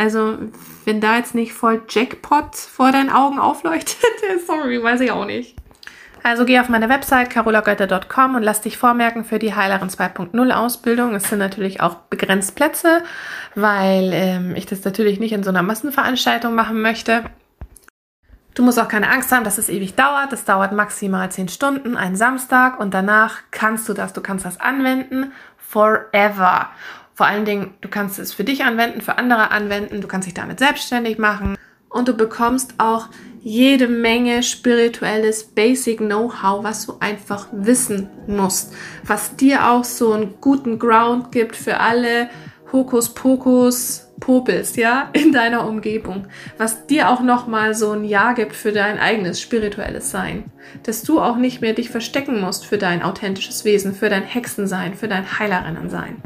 also, 0.01 0.39
wenn 0.87 1.03
da 1.03 1.19
jetzt 1.19 1.35
nicht 1.35 1.53
voll 1.53 1.83
Jackpot 1.87 2.57
vor 2.57 2.91
deinen 2.91 3.11
Augen 3.11 3.39
aufleuchtet, 3.39 3.99
sorry, 4.47 4.83
weiß 4.83 5.03
ich 5.03 5.11
auch 5.11 5.27
nicht. 5.27 5.57
Also 6.23 6.47
geh 6.47 6.59
auf 6.59 6.71
meine 6.71 6.89
Website 6.89 7.29
carolagötter.com 7.29 8.35
und 8.35 8.43
lass 8.43 8.63
dich 8.63 8.79
vormerken 8.79 9.27
für 9.27 9.39
die 9.39 9.55
Heilerin 9.55 9.91
2.0 9.91 10.53
Ausbildung. 10.53 11.15
Es 11.15 11.25
sind 11.25 11.39
natürlich 11.39 11.83
auch 11.83 11.97
begrenzt 12.09 12.57
Plätze, 12.57 13.03
weil 13.55 14.13
ähm, 14.15 14.57
ich 14.57 14.65
das 14.65 14.83
natürlich 14.85 15.21
nicht 15.21 15.33
in 15.33 15.43
so 15.43 15.51
einer 15.51 15.63
Massenveranstaltung 15.63 16.55
machen 16.55 16.81
möchte. 16.81 17.25
Du 18.55 18.63
musst 18.63 18.81
auch 18.81 18.89
keine 18.89 19.11
Angst 19.11 19.31
haben, 19.33 19.45
dass 19.45 19.59
es 19.59 19.69
ewig 19.69 19.97
dauert. 19.97 20.33
Das 20.33 20.47
dauert 20.47 20.73
maximal 20.73 21.31
10 21.31 21.49
Stunden, 21.49 21.95
einen 21.95 22.17
Samstag 22.17 22.81
und 22.81 22.95
danach 22.95 23.41
kannst 23.51 23.87
du 23.87 23.93
das, 23.93 24.15
du 24.15 24.23
kannst 24.23 24.47
das 24.47 24.61
anwenden 24.61 25.33
forever. 25.71 26.71
Vor 27.21 27.27
allen 27.27 27.45
Dingen, 27.45 27.75
du 27.83 27.91
kannst 27.91 28.19
es 28.19 28.33
für 28.33 28.45
dich 28.45 28.65
anwenden, 28.65 29.03
für 29.03 29.19
andere 29.19 29.51
anwenden, 29.51 30.01
du 30.01 30.09
kannst 30.09 30.27
dich 30.27 30.33
damit 30.33 30.59
selbstständig 30.59 31.19
machen 31.19 31.59
und 31.91 32.09
du 32.09 32.15
bekommst 32.15 32.73
auch 32.79 33.09
jede 33.43 33.89
Menge 33.89 34.43
spirituelles 34.43 35.45
Basic 35.45 35.99
Know-how, 35.99 36.65
was 36.65 36.87
du 36.87 36.95
einfach 36.99 37.49
wissen 37.53 38.09
musst, 38.27 38.73
was 39.05 39.37
dir 39.37 39.69
auch 39.69 39.85
so 39.85 40.15
einen 40.15 40.37
guten 40.41 40.79
Ground 40.79 41.31
gibt 41.31 41.57
für 41.57 41.79
alle 41.81 42.31
Hokuspokus 42.73 44.07
popelst, 44.19 44.79
ja, 44.79 45.11
in 45.13 45.31
deiner 45.31 45.69
Umgebung, 45.69 46.27
was 46.57 46.87
dir 46.87 47.11
auch 47.11 47.21
nochmal 47.21 47.75
so 47.75 47.91
ein 47.91 48.05
Ja 48.05 48.33
gibt 48.33 48.55
für 48.55 48.73
dein 48.73 48.99
eigenes 48.99 49.43
spirituelles 49.43 50.11
Sein. 50.11 50.45
Dass 50.85 51.03
du 51.03 51.21
auch 51.21 51.37
nicht 51.37 51.61
mehr 51.61 51.75
dich 51.75 51.91
verstecken 51.91 52.41
musst 52.41 52.65
für 52.65 52.79
dein 52.79 53.03
authentisches 53.03 53.67
Wesen, 53.67 53.95
für 53.95 54.09
dein 54.09 54.23
Hexensein, 54.23 54.95
für 54.95 55.09
dein 55.09 55.39
Heilerinnensein. 55.39 56.23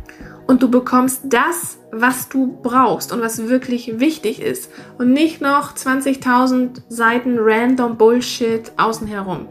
Und 0.47 0.63
du 0.63 0.71
bekommst 0.71 1.23
das, 1.25 1.79
was 1.91 2.29
du 2.29 2.59
brauchst 2.63 3.13
und 3.13 3.21
was 3.23 3.49
wirklich 3.49 3.99
wichtig 3.99 4.43
ist 4.43 4.71
und 4.99 5.13
nicht 5.13 5.41
noch 5.41 5.75
20.000 5.75 6.83
Seiten 6.89 7.39
random 7.39 7.97
Bullshit 7.97 8.73
außen 8.77 9.07
herum. 9.07 9.49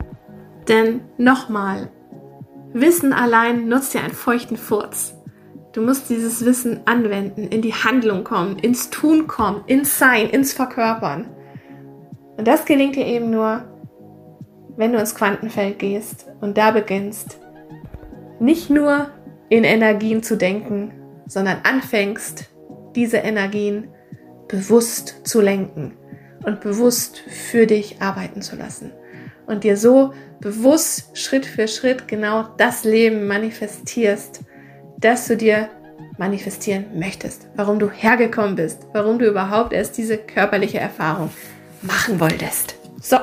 Denn 0.67 1.01
nochmal, 1.17 1.89
Wissen 2.73 3.13
allein 3.13 3.67
nutzt 3.67 3.93
dir 3.93 4.01
einen 4.01 4.13
feuchten 4.13 4.57
Furz. 4.57 5.13
Du 5.73 5.81
musst 5.81 6.09
dieses 6.09 6.45
Wissen 6.45 6.81
anwenden, 6.85 7.47
in 7.47 7.61
die 7.61 7.73
Handlung 7.73 8.23
kommen, 8.23 8.57
ins 8.59 8.89
Tun 8.89 9.27
kommen, 9.27 9.63
ins 9.67 9.97
Sein, 9.97 10.29
ins 10.29 10.53
Verkörpern. 10.53 11.25
Und 12.37 12.47
das 12.47 12.65
gelingt 12.65 12.95
dir 12.95 13.05
eben 13.05 13.29
nur, 13.29 13.63
wenn 14.75 14.91
du 14.91 14.99
ins 14.99 15.15
Quantenfeld 15.15 15.79
gehst 15.79 16.27
und 16.41 16.57
da 16.57 16.71
beginnst, 16.71 17.39
nicht 18.39 18.69
nur 18.69 19.07
in 19.53 19.65
Energien 19.65 20.23
zu 20.23 20.35
denken, 20.35 20.91
sondern 21.27 21.59
anfängst, 21.61 22.49
diese 22.95 23.17
Energien 23.17 23.87
bewusst 24.47 25.27
zu 25.27 25.41
lenken 25.41 25.93
und 26.43 26.59
bewusst 26.59 27.19
für 27.19 27.67
dich 27.67 28.01
arbeiten 28.01 28.41
zu 28.41 28.55
lassen. 28.55 28.91
Und 29.45 29.63
dir 29.63 29.77
so 29.77 30.11
bewusst 30.41 31.15
Schritt 31.15 31.45
für 31.45 31.67
Schritt 31.67 32.07
genau 32.07 32.47
das 32.57 32.83
Leben 32.83 33.27
manifestierst, 33.27 34.41
das 34.97 35.27
du 35.27 35.37
dir 35.37 35.69
manifestieren 36.17 36.85
möchtest, 36.95 37.47
warum 37.55 37.77
du 37.77 37.91
hergekommen 37.91 38.55
bist, 38.55 38.87
warum 38.91 39.19
du 39.19 39.27
überhaupt 39.27 39.71
erst 39.71 39.99
diese 39.99 40.17
körperliche 40.17 40.79
Erfahrung 40.79 41.29
machen 41.83 42.19
wolltest. 42.19 42.73
So, 42.99 43.17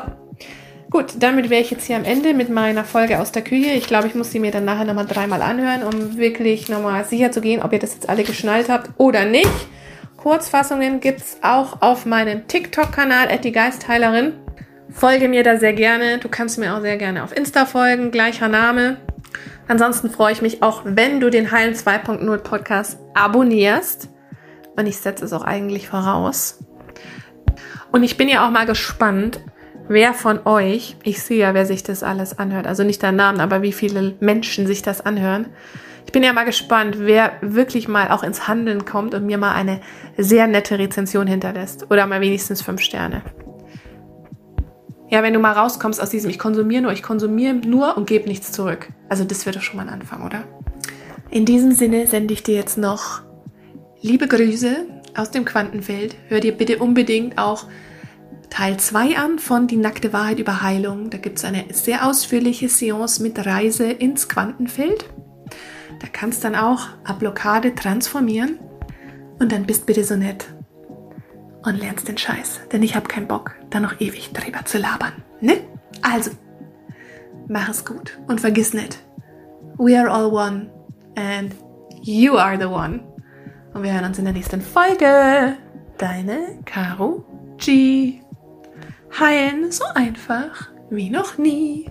gut, 0.91 1.15
damit 1.19 1.49
wäre 1.51 1.63
ich 1.63 1.71
jetzt 1.71 1.87
hier 1.87 1.97
am 1.97 2.05
Ende 2.05 2.35
mit 2.35 2.51
meiner 2.51 2.85
Folge 2.85 3.21
aus 3.21 3.33
der 3.33 3.43
Küche. 3.43 3.71
Ich 3.71 3.87
glaube, 3.87 4.09
ich 4.09 4.15
muss 4.15 4.33
sie 4.33 4.41
mir 4.41 4.51
dann 4.51 4.65
nachher 4.65 4.85
nochmal 4.85 5.07
dreimal 5.07 5.41
anhören, 5.41 5.83
um 5.83 6.19
wirklich 6.19 6.69
nochmal 6.69 7.05
sicher 7.05 7.33
zu 7.33 7.41
gehen, 7.41 7.63
ob 7.63 7.73
ihr 7.73 7.79
das 7.79 7.95
jetzt 7.95 8.09
alle 8.09 8.25
geschnallt 8.25 8.69
habt 8.69 8.91
oder 8.99 9.25
nicht. 9.25 9.49
Kurzfassungen 10.17 11.01
gibt 11.01 11.21
es 11.21 11.39
auch 11.43 11.81
auf 11.81 12.05
meinem 12.05 12.47
TikTok-Kanal, 12.47 13.39
die 13.39 13.53
Geistheilerin. 13.53 14.35
Folge 14.91 15.29
mir 15.29 15.45
da 15.45 15.57
sehr 15.57 15.73
gerne. 15.73 16.19
Du 16.19 16.29
kannst 16.29 16.59
mir 16.59 16.75
auch 16.75 16.81
sehr 16.81 16.97
gerne 16.97 17.25
auf 17.25 17.35
Insta 17.35 17.65
folgen, 17.65 18.11
gleicher 18.11 18.49
Name. 18.49 18.99
Ansonsten 19.69 20.11
freue 20.11 20.33
ich 20.33 20.43
mich 20.43 20.63
auch, 20.63 20.83
wenn 20.85 21.21
du 21.21 21.31
den 21.31 21.53
Heilen 21.53 21.75
2.0 21.75 22.39
Podcast 22.39 22.99
abonnierst. 23.15 24.09
Und 24.77 24.87
ich 24.87 24.99
setze 24.99 25.25
es 25.25 25.33
auch 25.33 25.43
eigentlich 25.43 25.89
voraus. 25.89 26.59
Und 27.93 28.03
ich 28.03 28.17
bin 28.17 28.29
ja 28.29 28.47
auch 28.47 28.51
mal 28.51 28.67
gespannt, 28.67 29.41
wer 29.91 30.15
von 30.15 30.47
euch, 30.47 30.97
ich 31.03 31.21
sehe 31.21 31.39
ja, 31.39 31.53
wer 31.53 31.67
sich 31.67 31.83
das 31.83 32.05
alles 32.05 32.39
anhört, 32.39 32.69
also 32.69 32.85
nicht 32.85 33.03
der 33.03 33.11
Namen, 33.11 33.41
aber 33.41 33.61
wie 33.61 33.73
viele 33.73 34.15
Menschen 34.21 34.69
sich 34.69 34.83
das 34.83 35.01
anhören. 35.01 35.47
Ich 36.07 36.13
bin 36.13 36.23
ja 36.23 36.33
mal 36.33 36.45
gespannt, 36.45 36.97
wer 37.01 37.33
wirklich 37.41 37.89
mal 37.89 38.09
auch 38.11 38.23
ins 38.23 38.47
Handeln 38.47 38.85
kommt 38.85 39.15
und 39.15 39.27
mir 39.27 39.37
mal 39.37 39.53
eine 39.53 39.81
sehr 40.17 40.47
nette 40.47 40.79
Rezension 40.79 41.27
hinterlässt. 41.27 41.91
Oder 41.91 42.07
mal 42.07 42.21
wenigstens 42.21 42.63
fünf 42.63 42.81
Sterne. 42.81 43.23
Ja, 45.09 45.25
wenn 45.25 45.35
du 45.35 45.41
mal 45.41 45.53
rauskommst 45.53 46.01
aus 46.01 46.11
diesem, 46.11 46.31
ich 46.31 46.39
konsumiere 46.39 46.83
nur, 46.83 46.93
ich 46.93 47.03
konsumiere 47.03 47.55
nur 47.55 47.97
und 47.97 48.07
gebe 48.07 48.29
nichts 48.29 48.53
zurück. 48.53 48.89
Also 49.09 49.25
das 49.25 49.45
wird 49.45 49.57
doch 49.57 49.63
schon 49.63 49.77
mal 49.77 49.89
ein 49.89 49.93
Anfang, 49.93 50.25
oder? 50.25 50.45
In 51.31 51.45
diesem 51.45 51.73
Sinne 51.73 52.07
sende 52.07 52.33
ich 52.33 52.45
dir 52.45 52.55
jetzt 52.55 52.79
noch 52.79 53.23
liebe 54.01 54.29
Grüße 54.29 54.87
aus 55.17 55.33
dem 55.33 55.45
Quantenfeld. 55.45 56.15
Hör 56.29 56.39
dir 56.39 56.53
bitte 56.53 56.79
unbedingt 56.79 57.39
auch 57.39 57.67
Teil 58.51 58.77
2 58.79 59.17
an 59.17 59.39
von 59.39 59.67
Die 59.67 59.77
nackte 59.77 60.13
Wahrheit 60.13 60.39
über 60.39 60.63
Heilung. 60.63 61.09
Da 61.09 61.19
gibt 61.19 61.39
es 61.39 61.45
eine 61.45 61.65
sehr 61.73 62.07
ausführliche 62.07 62.69
Seance 62.69 63.23
mit 63.23 63.45
Reise 63.47 63.91
ins 63.91 64.29
Quantenfeld. 64.29 65.07
Da 66.01 66.09
kannst 66.13 66.45
dann 66.45 66.57
auch 66.57 66.89
eine 67.05 67.19
Blockade 67.19 67.75
transformieren. 67.75 68.59
Und 69.39 69.53
dann 69.53 69.65
bist 69.65 69.87
bitte 69.87 70.05
so 70.05 70.17
nett 70.17 70.47
und 71.63 71.79
lernst 71.79 72.09
den 72.09 72.19
Scheiß. 72.19 72.61
Denn 72.73 72.83
ich 72.83 72.95
habe 72.95 73.09
keinen 73.09 73.29
Bock, 73.29 73.55
da 73.71 73.81
noch 73.81 74.01
ewig 74.01 74.33
drüber 74.33 74.65
zu 74.65 74.79
labern. 74.79 75.13
Ne? 75.41 75.59
Also, 76.03 76.31
mach 77.49 77.69
es 77.69 77.85
gut 77.85 78.19
und 78.29 78.41
vergiss 78.41 78.75
nicht, 78.75 78.99
we 79.79 79.99
are 79.99 80.11
all 80.11 80.27
one 80.27 80.71
and 81.17 81.55
you 82.03 82.37
are 82.37 82.59
the 82.59 82.67
one. 82.67 83.01
Und 83.73 83.83
wir 83.83 83.95
hören 83.95 84.05
uns 84.05 84.19
in 84.19 84.25
der 84.25 84.35
nächsten 84.35 84.61
Folge. 84.61 85.57
Deine 85.97 86.59
Caro 86.65 87.25
G. 87.59 88.21
Heilen 89.19 89.73
so 89.73 89.85
einfach 89.95 90.69
wie 90.89 91.11
noch 91.11 91.37
nie. 91.37 91.87